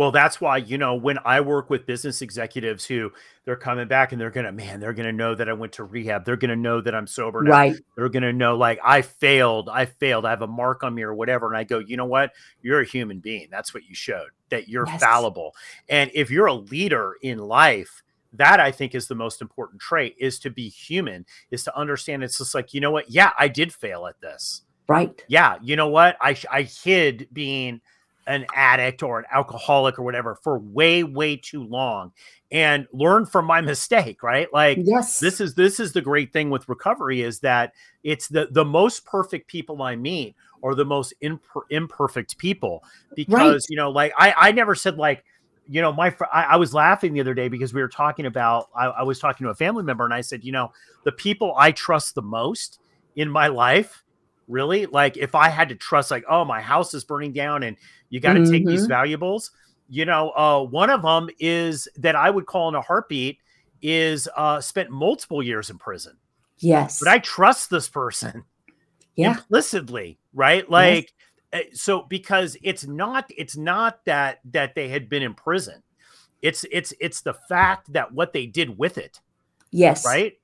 Well, 0.00 0.12
that's 0.12 0.40
why, 0.40 0.56
you 0.56 0.78
know, 0.78 0.94
when 0.94 1.18
I 1.26 1.42
work 1.42 1.68
with 1.68 1.84
business 1.84 2.22
executives 2.22 2.86
who 2.86 3.12
they're 3.44 3.54
coming 3.54 3.86
back 3.86 4.12
and 4.12 4.18
they're 4.18 4.30
going 4.30 4.46
to, 4.46 4.52
man, 4.52 4.80
they're 4.80 4.94
going 4.94 5.04
to 5.04 5.12
know 5.12 5.34
that 5.34 5.46
I 5.46 5.52
went 5.52 5.74
to 5.74 5.84
rehab. 5.84 6.24
They're 6.24 6.38
going 6.38 6.48
to 6.48 6.56
know 6.56 6.80
that 6.80 6.94
I'm 6.94 7.06
sober 7.06 7.42
now. 7.42 7.50
Right. 7.50 7.76
They're 7.96 8.08
going 8.08 8.22
to 8.22 8.32
know, 8.32 8.56
like, 8.56 8.80
I 8.82 9.02
failed. 9.02 9.68
I 9.68 9.84
failed. 9.84 10.24
I 10.24 10.30
have 10.30 10.40
a 10.40 10.46
mark 10.46 10.84
on 10.84 10.94
me 10.94 11.02
or 11.02 11.12
whatever. 11.12 11.48
And 11.48 11.54
I 11.54 11.64
go, 11.64 11.80
you 11.80 11.98
know 11.98 12.06
what? 12.06 12.32
You're 12.62 12.80
a 12.80 12.86
human 12.86 13.18
being. 13.18 13.48
That's 13.50 13.74
what 13.74 13.84
you 13.84 13.94
showed, 13.94 14.30
that 14.48 14.70
you're 14.70 14.86
yes. 14.86 15.02
fallible. 15.02 15.54
And 15.90 16.10
if 16.14 16.30
you're 16.30 16.46
a 16.46 16.54
leader 16.54 17.16
in 17.20 17.36
life, 17.36 18.02
that 18.32 18.58
I 18.58 18.70
think 18.70 18.94
is 18.94 19.06
the 19.06 19.14
most 19.14 19.42
important 19.42 19.82
trait 19.82 20.16
is 20.18 20.38
to 20.38 20.48
be 20.48 20.70
human, 20.70 21.26
is 21.50 21.62
to 21.64 21.76
understand 21.76 22.24
it's 22.24 22.38
just 22.38 22.54
like, 22.54 22.72
you 22.72 22.80
know 22.80 22.90
what? 22.90 23.10
Yeah, 23.10 23.32
I 23.38 23.48
did 23.48 23.70
fail 23.70 24.06
at 24.06 24.18
this. 24.22 24.62
Right. 24.88 25.22
Yeah. 25.28 25.58
You 25.60 25.76
know 25.76 25.88
what? 25.88 26.16
I, 26.22 26.38
I 26.50 26.62
hid 26.62 27.28
being 27.34 27.82
an 28.26 28.46
addict 28.54 29.02
or 29.02 29.18
an 29.18 29.24
alcoholic 29.32 29.98
or 29.98 30.02
whatever 30.02 30.36
for 30.42 30.58
way 30.58 31.02
way 31.02 31.36
too 31.36 31.64
long 31.64 32.12
and 32.52 32.86
learn 32.92 33.24
from 33.24 33.44
my 33.44 33.60
mistake 33.60 34.22
right 34.22 34.48
like 34.52 34.78
yes 34.82 35.18
this 35.18 35.40
is 35.40 35.54
this 35.54 35.80
is 35.80 35.92
the 35.92 36.00
great 36.00 36.32
thing 36.32 36.50
with 36.50 36.68
recovery 36.68 37.22
is 37.22 37.40
that 37.40 37.72
it's 38.04 38.28
the 38.28 38.48
the 38.50 38.64
most 38.64 39.04
perfect 39.04 39.48
people 39.48 39.82
i 39.82 39.96
meet 39.96 40.34
are 40.62 40.74
the 40.74 40.84
most 40.84 41.14
imper- 41.22 41.62
imperfect 41.70 42.36
people 42.38 42.84
because 43.14 43.30
right. 43.32 43.60
you 43.68 43.76
know 43.76 43.90
like 43.90 44.12
i 44.18 44.34
i 44.36 44.52
never 44.52 44.74
said 44.74 44.96
like 44.96 45.24
you 45.68 45.80
know 45.80 45.92
my 45.92 46.10
fr- 46.10 46.24
I, 46.32 46.42
I, 46.42 46.56
was 46.56 46.74
laughing 46.74 47.12
the 47.12 47.20
other 47.20 47.34
day 47.34 47.48
because 47.48 47.72
we 47.72 47.80
were 47.80 47.88
talking 47.88 48.26
about 48.26 48.68
I, 48.74 48.86
I 48.86 49.02
was 49.04 49.20
talking 49.20 49.44
to 49.44 49.50
a 49.50 49.54
family 49.54 49.84
member 49.84 50.04
and 50.04 50.12
i 50.12 50.20
said 50.20 50.44
you 50.44 50.52
know 50.52 50.72
the 51.04 51.12
people 51.12 51.54
i 51.56 51.70
trust 51.72 52.14
the 52.14 52.22
most 52.22 52.80
in 53.16 53.30
my 53.30 53.46
life 53.46 54.02
really 54.48 54.86
like 54.86 55.16
if 55.16 55.34
i 55.34 55.48
had 55.48 55.68
to 55.68 55.76
trust 55.76 56.10
like 56.10 56.24
oh 56.28 56.44
my 56.44 56.60
house 56.60 56.92
is 56.92 57.04
burning 57.04 57.32
down 57.32 57.62
and 57.62 57.76
you 58.10 58.20
got 58.20 58.34
to 58.34 58.40
mm-hmm. 58.40 58.52
take 58.52 58.66
these 58.66 58.82
mm-hmm. 58.82 58.88
valuables 58.88 59.50
you 59.88 60.04
know 60.04 60.30
uh, 60.30 60.62
one 60.62 60.90
of 60.90 61.02
them 61.02 61.28
is 61.38 61.88
that 61.96 62.14
i 62.14 62.28
would 62.28 62.46
call 62.46 62.68
in 62.68 62.74
a 62.74 62.80
heartbeat 62.80 63.38
is 63.82 64.28
uh, 64.36 64.60
spent 64.60 64.90
multiple 64.90 65.42
years 65.42 65.70
in 65.70 65.78
prison 65.78 66.16
yes 66.58 66.98
but 66.98 67.08
i 67.08 67.18
trust 67.18 67.70
this 67.70 67.88
person 67.88 68.44
yeah. 69.16 69.30
implicitly 69.30 70.18
right 70.34 70.70
like 70.70 71.04
yes. 71.04 71.14
Eh, 71.52 71.62
so 71.72 72.02
because 72.02 72.56
it's 72.62 72.86
not 72.86 73.28
it's 73.36 73.56
not 73.56 74.04
that 74.04 74.38
that 74.44 74.76
they 74.76 74.88
had 74.88 75.08
been 75.08 75.22
in 75.22 75.34
prison 75.34 75.82
it's 76.42 76.64
it's 76.70 76.94
it's 77.00 77.22
the 77.22 77.34
fact 77.48 77.92
that 77.92 78.12
what 78.12 78.32
they 78.32 78.46
did 78.46 78.78
with 78.78 78.98
it 78.98 79.18
yes 79.72 80.06
right 80.06 80.34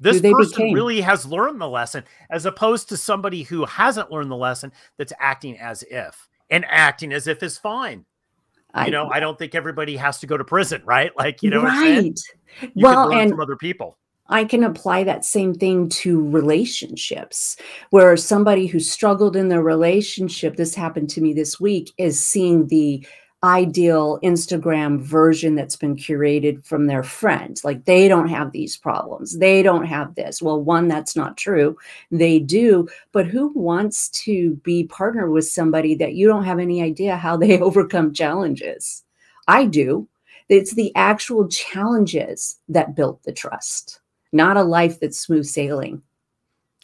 this 0.00 0.20
person 0.20 0.58
became. 0.62 0.74
really 0.74 1.00
has 1.00 1.26
learned 1.26 1.60
the 1.60 1.68
lesson 1.68 2.02
as 2.30 2.46
opposed 2.46 2.88
to 2.88 2.96
somebody 2.96 3.42
who 3.42 3.64
hasn't 3.64 4.10
learned 4.10 4.30
the 4.30 4.36
lesson 4.36 4.72
that's 4.96 5.12
acting 5.20 5.58
as 5.58 5.82
if 5.84 6.28
and 6.50 6.64
acting 6.68 7.12
as 7.12 7.26
if 7.26 7.42
is 7.42 7.58
fine. 7.58 8.04
I, 8.72 8.86
you 8.86 8.92
know, 8.92 9.08
I 9.08 9.20
don't 9.20 9.38
think 9.38 9.54
everybody 9.54 9.96
has 9.96 10.18
to 10.20 10.26
go 10.26 10.36
to 10.36 10.44
prison, 10.44 10.82
right? 10.84 11.16
Like, 11.16 11.42
you 11.42 11.50
know, 11.50 11.62
right. 11.62 12.18
You 12.60 12.70
well, 12.74 13.12
and 13.12 13.30
from 13.30 13.40
other 13.40 13.56
people. 13.56 13.98
I 14.28 14.44
can 14.44 14.64
apply 14.64 15.04
that 15.04 15.24
same 15.24 15.54
thing 15.54 15.88
to 15.90 16.28
relationships 16.30 17.56
where 17.90 18.16
somebody 18.16 18.66
who 18.66 18.80
struggled 18.80 19.36
in 19.36 19.48
their 19.48 19.62
relationship, 19.62 20.56
this 20.56 20.74
happened 20.74 21.10
to 21.10 21.20
me 21.20 21.34
this 21.34 21.60
week, 21.60 21.92
is 21.98 22.24
seeing 22.24 22.66
the 22.68 23.06
ideal 23.44 24.18
Instagram 24.22 24.98
version 24.98 25.54
that's 25.54 25.76
been 25.76 25.94
curated 25.94 26.64
from 26.64 26.86
their 26.86 27.02
friends. 27.02 27.62
Like 27.62 27.84
they 27.84 28.08
don't 28.08 28.28
have 28.28 28.52
these 28.52 28.76
problems. 28.76 29.38
They 29.38 29.62
don't 29.62 29.84
have 29.84 30.14
this. 30.14 30.40
Well, 30.40 30.60
one, 30.60 30.88
that's 30.88 31.14
not 31.14 31.36
true. 31.36 31.76
They 32.10 32.38
do. 32.38 32.88
But 33.12 33.26
who 33.26 33.52
wants 33.54 34.08
to 34.24 34.54
be 34.64 34.84
partnered 34.84 35.30
with 35.30 35.46
somebody 35.46 35.94
that 35.96 36.14
you 36.14 36.26
don't 36.26 36.44
have 36.44 36.58
any 36.58 36.82
idea 36.82 37.16
how 37.16 37.36
they 37.36 37.60
overcome 37.60 38.14
challenges? 38.14 39.04
I 39.46 39.66
do. 39.66 40.08
It's 40.48 40.74
the 40.74 40.90
actual 40.96 41.46
challenges 41.48 42.58
that 42.68 42.96
built 42.96 43.22
the 43.24 43.32
trust, 43.32 44.00
not 44.32 44.56
a 44.56 44.62
life 44.62 45.00
that's 45.00 45.18
smooth 45.18 45.46
sailing. 45.46 46.02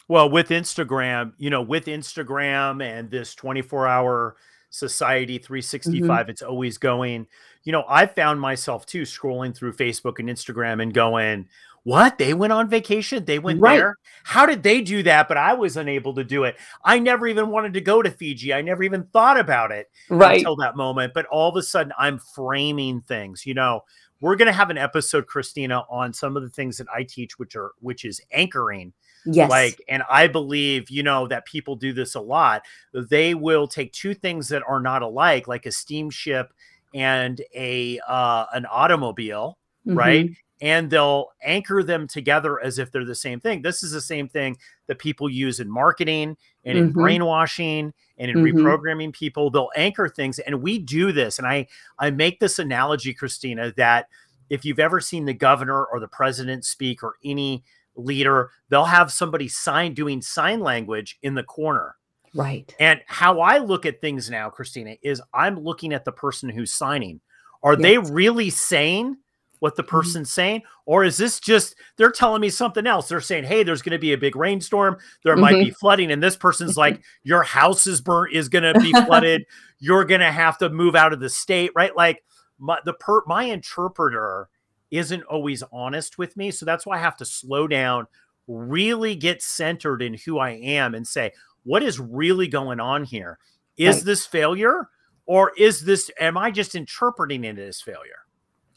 Well, 0.07 0.29
with 0.29 0.49
Instagram, 0.49 1.33
you 1.37 1.49
know, 1.49 1.61
with 1.61 1.85
Instagram 1.85 2.83
and 2.83 3.09
this 3.09 3.33
24 3.33 3.87
hour 3.87 4.35
society 4.71 5.37
365 5.37 6.01
mm-hmm. 6.01 6.29
it's 6.29 6.41
always 6.41 6.77
going. 6.79 7.27
You 7.63 7.71
know 7.71 7.83
i 7.87 8.07
found 8.07 8.41
myself 8.41 8.87
too 8.87 9.03
scrolling 9.03 9.55
through 9.55 9.73
facebook 9.73 10.17
and 10.17 10.27
instagram 10.27 10.81
and 10.81 10.91
going 10.91 11.47
what? 11.83 12.19
They 12.19 12.33
went 12.33 12.53
on 12.53 12.69
vacation? 12.69 13.25
They 13.25 13.39
went 13.39 13.59
right. 13.59 13.77
there? 13.77 13.95
How 14.23 14.45
did 14.45 14.61
they 14.61 14.81
do 14.81 15.01
that? 15.03 15.27
But 15.27 15.37
i 15.37 15.53
was 15.53 15.77
unable 15.77 16.13
to 16.15 16.23
do 16.23 16.43
it. 16.43 16.57
I 16.83 16.99
never 16.99 17.27
even 17.27 17.49
wanted 17.49 17.73
to 17.73 17.81
go 17.81 18.01
to 18.01 18.11
fiji. 18.11 18.53
I 18.53 18.61
never 18.61 18.83
even 18.83 19.03
thought 19.05 19.39
about 19.39 19.71
it 19.71 19.89
right. 20.09 20.37
until 20.37 20.55
that 20.57 20.75
moment 20.75 21.13
but 21.13 21.25
all 21.27 21.49
of 21.49 21.55
a 21.55 21.63
sudden 21.63 21.93
i'm 21.97 22.19
framing 22.19 23.01
things. 23.01 23.45
You 23.45 23.53
know 23.53 23.83
we're 24.19 24.35
going 24.35 24.47
to 24.47 24.53
have 24.53 24.69
an 24.69 24.77
episode 24.77 25.25
Kristina 25.25 25.83
on 25.89 26.13
some 26.13 26.37
of 26.37 26.43
the 26.43 26.49
things 26.49 26.77
that 26.77 26.87
i 26.93 27.03
teach 27.03 27.39
which 27.39 27.55
are 27.55 27.71
which 27.79 28.05
is 28.05 28.21
anchoring 28.31 28.93
Yes. 29.25 29.49
Like, 29.49 29.81
and 29.87 30.03
I 30.09 30.27
believe, 30.27 30.89
you 30.89 31.03
know, 31.03 31.27
that 31.27 31.45
people 31.45 31.75
do 31.75 31.93
this 31.93 32.15
a 32.15 32.21
lot. 32.21 32.63
They 32.93 33.33
will 33.33 33.67
take 33.67 33.93
two 33.93 34.13
things 34.13 34.47
that 34.49 34.63
are 34.67 34.79
not 34.79 35.01
alike, 35.01 35.47
like 35.47 35.65
a 35.65 35.71
steamship 35.71 36.53
and 36.93 37.41
a 37.55 37.99
uh 38.07 38.45
an 38.53 38.65
automobile, 38.65 39.57
mm-hmm. 39.87 39.97
right? 39.97 40.29
And 40.61 40.89
they'll 40.89 41.29
anchor 41.43 41.81
them 41.81 42.07
together 42.07 42.59
as 42.59 42.77
if 42.77 42.91
they're 42.91 43.05
the 43.05 43.15
same 43.15 43.39
thing. 43.39 43.61
This 43.61 43.81
is 43.81 43.91
the 43.91 44.01
same 44.01 44.27
thing 44.27 44.57
that 44.87 44.99
people 44.99 45.29
use 45.29 45.59
in 45.59 45.69
marketing 45.69 46.37
and 46.65 46.77
in 46.77 46.89
mm-hmm. 46.89 46.99
brainwashing 46.99 47.93
and 48.17 48.31
in 48.31 48.37
mm-hmm. 48.37 48.57
reprogramming 48.57 49.13
people. 49.13 49.49
They'll 49.49 49.71
anchor 49.75 50.07
things. 50.07 50.37
And 50.39 50.61
we 50.61 50.77
do 50.77 51.11
this. 51.11 51.39
And 51.39 51.47
I 51.47 51.67
I 51.97 52.11
make 52.11 52.39
this 52.39 52.59
analogy, 52.59 53.13
Kristina, 53.13 53.75
that 53.75 54.07
if 54.49 54.65
you've 54.65 54.79
ever 54.79 54.99
seen 54.99 55.25
the 55.25 55.33
governor 55.33 55.85
or 55.85 55.99
the 55.99 56.09
president 56.09 56.65
speak 56.65 57.03
or 57.03 57.15
any 57.23 57.63
leader, 58.03 58.51
they'll 58.69 58.85
have 58.85 59.11
somebody 59.11 59.47
sign 59.47 59.93
doing 59.93 60.21
sign 60.21 60.59
language 60.59 61.17
in 61.21 61.35
the 61.35 61.43
corner. 61.43 61.95
Right. 62.33 62.73
And 62.79 63.01
how 63.07 63.41
I 63.41 63.57
look 63.57 63.85
at 63.85 64.01
things 64.01 64.29
now, 64.29 64.49
Kristina, 64.49 64.97
is 65.01 65.21
I'm 65.33 65.59
looking 65.59 65.93
at 65.93 66.05
the 66.05 66.11
person 66.11 66.49
who's 66.49 66.73
signing. 66.73 67.19
Are 67.63 67.73
yes. 67.73 67.81
they 67.81 67.97
really 67.97 68.49
saying 68.49 69.17
what 69.59 69.75
the 69.75 69.83
mm-hmm. 69.83 69.89
person's 69.89 70.29
mm-hmm. 70.29 70.33
saying? 70.33 70.61
Or 70.85 71.03
is 71.03 71.17
this 71.17 71.39
just 71.39 71.75
they're 71.97 72.11
telling 72.11 72.41
me 72.41 72.49
something 72.49 72.87
else? 72.87 73.07
They're 73.07 73.21
saying, 73.21 73.45
hey, 73.45 73.63
there's 73.63 73.81
going 73.81 73.91
to 73.91 73.99
be 73.99 74.13
a 74.13 74.17
big 74.17 74.35
rainstorm. 74.35 74.97
There 75.23 75.33
mm-hmm. 75.33 75.41
might 75.41 75.53
be 75.53 75.65
mm-hmm. 75.65 75.75
flooding. 75.75 76.11
And 76.11 76.21
this 76.21 76.35
person's 76.35 76.77
like, 76.77 77.01
your 77.23 77.43
house 77.43 77.85
is 77.85 78.01
burnt, 78.01 78.33
is 78.33 78.49
going 78.49 78.73
to 78.73 78.79
be 78.79 78.91
flooded. 79.05 79.45
You're 79.79 80.05
going 80.05 80.21
to 80.21 80.31
have 80.31 80.57
to 80.59 80.69
move 80.69 80.95
out 80.95 81.13
of 81.13 81.19
the 81.19 81.29
state, 81.29 81.71
right? 81.75 81.95
Like 81.95 82.23
my, 82.59 82.79
the 82.85 82.93
per, 82.93 83.23
my 83.25 83.43
interpreter 83.45 84.49
isn't 84.91 85.23
always 85.23 85.63
honest 85.71 86.17
with 86.17 86.35
me. 86.37 86.51
So 86.51 86.65
that's 86.65 86.85
why 86.85 86.97
I 86.97 87.01
have 87.01 87.17
to 87.17 87.25
slow 87.25 87.67
down, 87.67 88.07
really 88.47 89.15
get 89.15 89.41
centered 89.41 90.01
in 90.01 90.15
who 90.25 90.37
I 90.37 90.51
am 90.51 90.93
and 90.93 91.07
say, 91.07 91.31
what 91.63 91.83
is 91.83 91.99
really 91.99 92.47
going 92.47 92.79
on 92.79 93.03
here? 93.03 93.39
Is 93.77 93.97
Right. 93.97 94.05
this 94.05 94.25
failure 94.25 94.89
or 95.25 95.53
is 95.57 95.81
this, 95.85 96.11
am 96.19 96.37
I 96.37 96.51
just 96.51 96.75
interpreting 96.75 97.45
it 97.45 97.57
as 97.57 97.81
failure? 97.81 98.25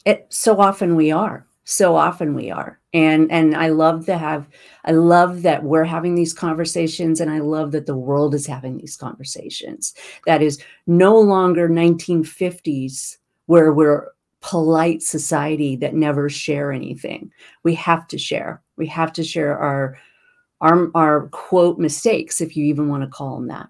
It 0.05 0.27
so 0.29 0.59
often 0.59 0.95
we 0.95 1.11
are. 1.11 1.45
So 1.67 1.95
often 1.95 2.35
we 2.35 2.51
are. 2.51 2.79
And 2.93 3.31
and 3.31 3.55
I 3.55 3.69
love 3.69 4.05
to 4.05 4.17
have 4.19 4.47
I 4.85 4.91
love 4.91 5.41
that 5.41 5.63
we're 5.63 5.83
having 5.83 6.13
these 6.13 6.31
conversations 6.31 7.19
and 7.19 7.31
I 7.31 7.39
love 7.39 7.71
that 7.71 7.87
the 7.87 7.97
world 7.97 8.35
is 8.35 8.45
having 8.45 8.77
these 8.77 8.95
conversations. 8.95 9.95
That 10.27 10.43
is 10.43 10.61
no 10.85 11.19
longer 11.19 11.67
1950s 11.67 13.17
where 13.47 13.73
we're 13.73 14.09
polite 14.45 15.01
society 15.01 15.75
that 15.75 15.95
never 15.95 16.29
share 16.29 16.71
anything. 16.71 17.31
We 17.63 17.73
have 17.75 18.07
to 18.09 18.17
share. 18.19 18.61
We 18.77 18.85
have 18.87 19.11
to 19.13 19.23
share 19.23 19.57
our 19.57 19.97
our, 20.61 20.89
our 20.95 21.27
quote 21.29 21.79
mistakes 21.79 22.41
if 22.41 22.55
you 22.55 22.65
even 22.65 22.87
want 22.87 23.03
to 23.03 23.09
call 23.09 23.35
them 23.35 23.47
that. 23.47 23.67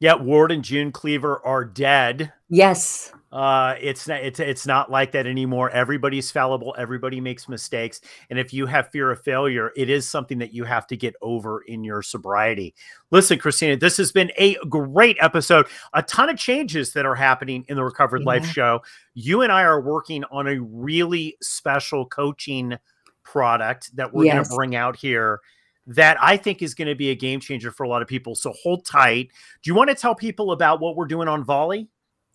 Yet 0.00 0.22
Ward 0.22 0.50
and 0.52 0.64
June 0.64 0.90
Cleaver 0.90 1.44
are 1.44 1.64
dead. 1.64 2.32
Yes. 2.48 3.12
Uh, 3.32 3.76
it's 3.80 4.08
not 4.08 4.20
it's 4.20 4.40
it's 4.40 4.66
not 4.66 4.90
like 4.90 5.12
that 5.12 5.24
anymore. 5.24 5.70
Everybody's 5.70 6.32
fallible. 6.32 6.74
Everybody 6.76 7.20
makes 7.20 7.48
mistakes, 7.48 8.00
and 8.28 8.40
if 8.40 8.52
you 8.52 8.66
have 8.66 8.90
fear 8.90 9.10
of 9.12 9.22
failure, 9.22 9.70
it 9.76 9.88
is 9.88 10.08
something 10.08 10.38
that 10.38 10.52
you 10.52 10.64
have 10.64 10.86
to 10.88 10.96
get 10.96 11.14
over 11.22 11.60
in 11.62 11.84
your 11.84 12.02
sobriety. 12.02 12.74
Listen, 13.12 13.38
Kristina, 13.38 13.78
this 13.78 13.96
has 13.98 14.10
been 14.10 14.32
a 14.36 14.56
great 14.68 15.16
episode. 15.20 15.66
A 15.92 16.02
ton 16.02 16.28
of 16.28 16.38
changes 16.38 16.92
that 16.94 17.06
are 17.06 17.14
happening 17.14 17.64
in 17.68 17.76
the 17.76 17.84
Recovered 17.84 18.22
Life 18.24 18.46
Show. 18.46 18.82
You 19.14 19.42
and 19.42 19.52
I 19.52 19.62
are 19.62 19.80
working 19.80 20.24
on 20.32 20.48
a 20.48 20.60
really 20.60 21.36
special 21.40 22.06
coaching 22.06 22.78
product 23.22 23.94
that 23.94 24.12
we're 24.12 24.24
going 24.24 24.42
to 24.42 24.56
bring 24.56 24.74
out 24.74 24.96
here. 24.96 25.40
That 25.86 26.16
I 26.20 26.36
think 26.36 26.62
is 26.62 26.74
going 26.74 26.88
to 26.88 26.94
be 26.94 27.10
a 27.10 27.14
game 27.14 27.38
changer 27.40 27.70
for 27.70 27.84
a 27.84 27.88
lot 27.88 28.02
of 28.02 28.08
people. 28.08 28.34
So 28.34 28.52
hold 28.62 28.84
tight. 28.84 29.30
Do 29.62 29.70
you 29.70 29.74
want 29.74 29.88
to 29.90 29.96
tell 29.96 30.14
people 30.14 30.52
about 30.52 30.80
what 30.80 30.96
we're 30.96 31.06
doing 31.06 31.28
on 31.28 31.44
Volley? 31.44 31.88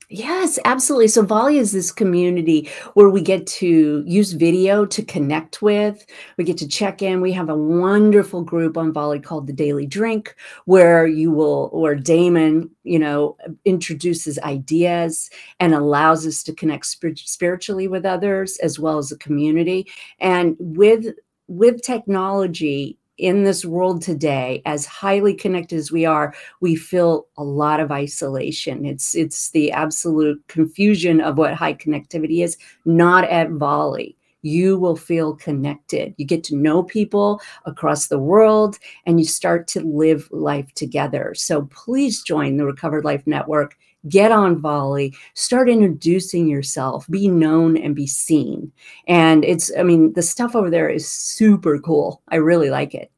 Yes, 0.10 0.60
absolutely. 0.66 1.08
So 1.08 1.24
Volley 1.24 1.58
is 1.58 1.72
this 1.72 1.92
community 1.92 2.70
where 2.94 3.10
we 3.10 3.22
get 3.22 3.48
to 3.48 4.04
use 4.06 4.34
video 4.34 4.86
to 4.86 5.04
connect 5.04 5.62
with. 5.64 6.06
We 6.38 6.44
get 6.44 6.58
to 6.60 6.68
check 6.68 7.02
in. 7.02 7.22
We 7.22 7.32
have 7.32 7.50
a 7.50 7.56
wonderful 7.58 8.44
group 8.44 8.78
on 8.78 8.94
Volley 8.94 9.20
called 9.20 9.48
the 9.48 9.54
Daily 9.54 9.88
Drink, 9.88 10.36
where 10.66 11.08
you 11.08 11.32
will, 11.32 11.70
where 11.70 11.96
Damon, 11.96 12.70
you 12.84 13.00
know, 13.00 13.36
introduces 13.66 14.38
ideas 14.40 15.30
and 15.60 15.74
allows 15.74 16.28
us 16.28 16.44
to 16.44 16.54
connect 16.54 16.86
spir- 16.86 17.16
spiritually 17.16 17.88
with 17.88 18.06
others 18.06 18.58
as 18.58 18.80
well 18.80 19.00
as 19.00 19.10
the 19.10 19.18
community. 19.18 19.88
And 20.20 20.56
with 20.60 21.08
with 21.48 21.82
technology 21.84 22.98
in 23.18 23.44
this 23.44 23.64
world 23.64 24.02
today, 24.02 24.62
as 24.66 24.86
highly 24.86 25.34
connected 25.34 25.78
as 25.78 25.92
we 25.92 26.06
are, 26.06 26.34
we 26.60 26.76
feel 26.76 27.28
a 27.38 27.44
lot 27.44 27.80
of 27.80 27.92
isolation. 27.92 28.86
It's 28.86 29.16
it's 29.16 29.52
the 29.52 29.72
absolute 29.72 30.42
confusion 30.48 31.22
of 31.22 31.38
what 31.38 31.54
high 31.54 31.74
connectivity 31.74 32.44
is, 32.44 32.58
not 32.86 33.24
at 33.26 33.52
volley. 33.52 34.18
You 34.42 34.78
will 34.78 34.96
feel 34.96 35.36
connected. 35.36 36.14
You 36.18 36.26
get 36.26 36.44
to 36.46 36.56
know 36.56 36.84
people 36.84 37.42
across 37.66 38.08
the 38.08 38.20
world 38.20 38.78
and 39.08 39.20
you 39.20 39.26
start 39.26 39.68
to 39.70 39.82
live 39.82 40.30
life 40.32 40.72
together. 40.76 41.34
So 41.36 41.64
please 41.72 42.22
join 42.22 42.58
the 42.58 42.66
Recovered 42.66 43.06
Life 43.06 43.26
Network. 43.26 43.76
Get 44.08 44.32
on 44.32 44.62
volley, 44.62 45.16
start 45.34 45.70
introducing 45.70 46.48
yourself, 46.48 47.08
be 47.10 47.28
known 47.28 47.76
and 47.78 47.96
be 47.96 48.06
seen. 48.08 48.72
And 49.08 49.44
it's, 49.44 49.72
I 49.78 49.84
mean, 49.84 50.14
the 50.14 50.22
stuff 50.22 50.56
over 50.56 50.70
there 50.70 50.90
is 50.90 51.08
super 51.08 51.80
cool. 51.80 52.22
I 52.30 52.36
really 52.36 52.70
like 52.70 52.94
it. 52.94 53.12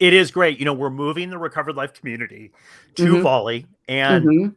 It 0.00 0.12
is 0.12 0.30
great. 0.30 0.58
You 0.58 0.64
know, 0.64 0.74
we're 0.74 0.90
moving 0.90 1.30
the 1.30 1.38
Recovered 1.38 1.76
Life 1.76 1.94
community 1.94 2.52
to 2.96 3.14
Mhm. 3.14 3.22
Volley. 3.22 3.66
And 3.88 4.24
Mhm. 4.26 4.54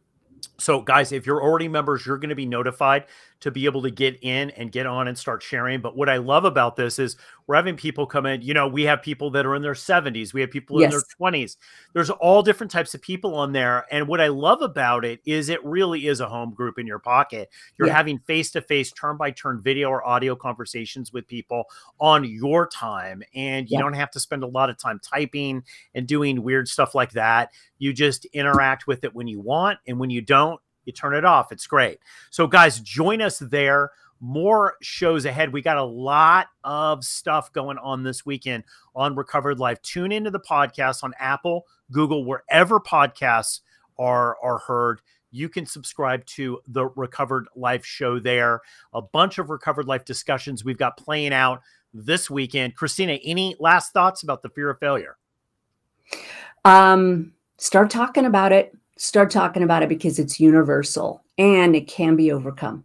so, 0.58 0.82
guys, 0.82 1.12
if 1.12 1.26
you're 1.26 1.42
already 1.42 1.68
members, 1.68 2.04
you're 2.04 2.18
going 2.18 2.28
to 2.30 2.34
be 2.34 2.44
notified 2.44 3.04
to 3.40 3.50
be 3.50 3.64
able 3.66 3.82
to 3.82 3.90
get 3.90 4.18
in 4.22 4.50
and 4.50 4.72
get 4.72 4.86
on 4.86 5.08
and 5.08 5.16
start 5.16 5.42
sharing. 5.42 5.80
But 5.80 5.96
what 5.96 6.08
I 6.08 6.16
love 6.16 6.44
about 6.44 6.76
this 6.76 6.98
is 6.98 7.16
we're 7.46 7.54
having 7.56 7.76
people 7.76 8.06
come 8.06 8.26
in. 8.26 8.42
You 8.42 8.52
know, 8.52 8.66
we 8.66 8.82
have 8.82 9.00
people 9.00 9.30
that 9.30 9.46
are 9.46 9.54
in 9.54 9.62
their 9.62 9.74
70s, 9.74 10.34
we 10.34 10.40
have 10.40 10.50
people 10.50 10.80
in 10.80 10.90
their 10.90 11.02
20s. 11.20 11.56
There's 11.94 12.10
all 12.10 12.42
different 12.42 12.70
types 12.70 12.94
of 12.94 13.00
people 13.00 13.34
on 13.36 13.52
there. 13.52 13.86
And 13.90 14.08
what 14.08 14.20
I 14.20 14.28
love 14.28 14.60
about 14.60 15.04
it 15.04 15.20
is 15.24 15.48
it 15.48 15.64
really 15.64 16.08
is 16.08 16.20
a 16.20 16.28
home 16.28 16.52
group 16.52 16.78
in 16.78 16.86
your 16.86 16.98
pocket. 16.98 17.48
You're 17.78 17.88
Yeah. 17.88 17.94
having 17.96 18.18
face 18.18 18.50
to 18.52 18.60
face, 18.60 18.90
turn 18.92 19.16
by 19.16 19.30
turn 19.30 19.62
video 19.62 19.88
or 19.88 20.06
audio 20.06 20.34
conversations 20.34 21.12
with 21.12 21.26
people 21.26 21.64
on 22.00 22.24
your 22.24 22.66
time. 22.66 23.22
And 23.34 23.68
you 23.70 23.76
Yeah. 23.76 23.82
don't 23.82 23.94
have 23.94 24.10
to 24.12 24.20
spend 24.20 24.42
a 24.42 24.48
lot 24.48 24.68
of 24.68 24.76
time 24.78 25.00
typing 25.02 25.62
and 25.94 26.06
doing 26.06 26.42
weird 26.42 26.68
stuff 26.68 26.94
like 26.94 27.12
that. 27.12 27.52
You 27.78 27.92
just 27.92 28.24
interact 28.26 28.86
with 28.86 29.04
it 29.04 29.14
when 29.14 29.28
you 29.28 29.40
want. 29.40 29.78
And 29.86 29.98
when 29.98 30.10
you 30.10 30.20
don't, 30.20 30.60
you 30.88 30.92
turn 30.92 31.14
it 31.14 31.24
off. 31.24 31.52
It's 31.52 31.66
great. 31.66 32.00
So, 32.30 32.48
guys, 32.48 32.80
join 32.80 33.22
us 33.22 33.38
there. 33.38 33.92
More 34.20 34.74
shows 34.82 35.26
ahead. 35.26 35.52
We 35.52 35.62
got 35.62 35.76
a 35.76 35.84
lot 35.84 36.48
of 36.64 37.04
stuff 37.04 37.52
going 37.52 37.78
on 37.78 38.02
this 38.02 38.26
weekend 38.26 38.64
on 38.96 39.14
Recovered 39.14 39.60
Life. 39.60 39.80
Tune 39.82 40.10
into 40.10 40.32
the 40.32 40.40
podcast 40.40 41.04
on 41.04 41.12
Apple, 41.20 41.66
Google, 41.92 42.24
wherever 42.24 42.80
podcasts 42.80 43.60
are 43.96 44.36
are 44.42 44.58
heard. 44.58 45.00
You 45.30 45.48
can 45.48 45.66
subscribe 45.66 46.24
to 46.26 46.60
the 46.66 46.86
Recovered 46.86 47.46
Life 47.54 47.84
show 47.84 48.18
there. 48.18 48.62
A 48.92 49.02
bunch 49.02 49.38
of 49.38 49.50
Recovered 49.50 49.86
Life 49.86 50.04
discussions 50.04 50.64
we've 50.64 50.78
got 50.78 50.96
playing 50.96 51.32
out 51.32 51.60
this 51.94 52.28
weekend. 52.28 52.76
Kristina, 52.76 53.20
any 53.22 53.54
last 53.60 53.92
thoughts 53.92 54.22
about 54.22 54.42
the 54.42 54.48
fear 54.48 54.70
of 54.70 54.78
failure? 54.78 55.16
Um, 56.64 57.34
start 57.58 57.90
talking 57.90 58.24
about 58.24 58.52
it. 58.52 58.74
Start 58.98 59.30
talking 59.30 59.62
about 59.62 59.84
it 59.84 59.88
because 59.88 60.18
it's 60.18 60.40
universal 60.40 61.24
and 61.38 61.76
it 61.76 61.86
can 61.86 62.16
be 62.16 62.32
overcome. 62.32 62.84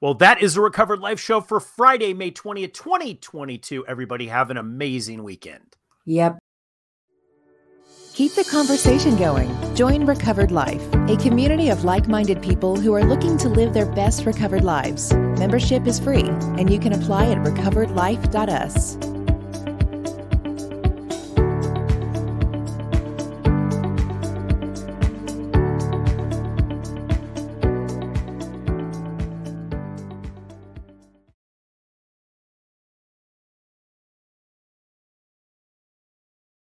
Well, 0.00 0.14
that 0.14 0.40
is 0.40 0.54
the 0.54 0.60
Recovered 0.60 1.00
Life 1.00 1.20
show 1.20 1.40
for 1.40 1.60
Friday, 1.60 2.14
May 2.14 2.30
20th, 2.30 2.72
2022. 2.72 3.86
Everybody 3.86 4.28
have 4.28 4.50
an 4.50 4.56
amazing 4.56 5.22
weekend. 5.22 5.76
Yep. 6.06 6.38
Keep 8.14 8.34
the 8.34 8.44
conversation 8.44 9.16
going. 9.16 9.50
Join 9.74 10.06
Recovered 10.06 10.52
Life, 10.52 10.82
a 11.08 11.16
community 11.16 11.68
of 11.68 11.84
like 11.84 12.08
minded 12.08 12.42
people 12.42 12.76
who 12.76 12.92
are 12.94 13.04
looking 13.04 13.38
to 13.38 13.48
live 13.48 13.72
their 13.72 13.86
best 13.86 14.26
recovered 14.26 14.64
lives. 14.64 15.12
Membership 15.12 15.86
is 15.86 15.98
free, 15.98 16.28
and 16.58 16.70
you 16.70 16.78
can 16.78 16.92
apply 16.92 17.30
at 17.30 17.38
recoveredlife.us. 17.38 19.21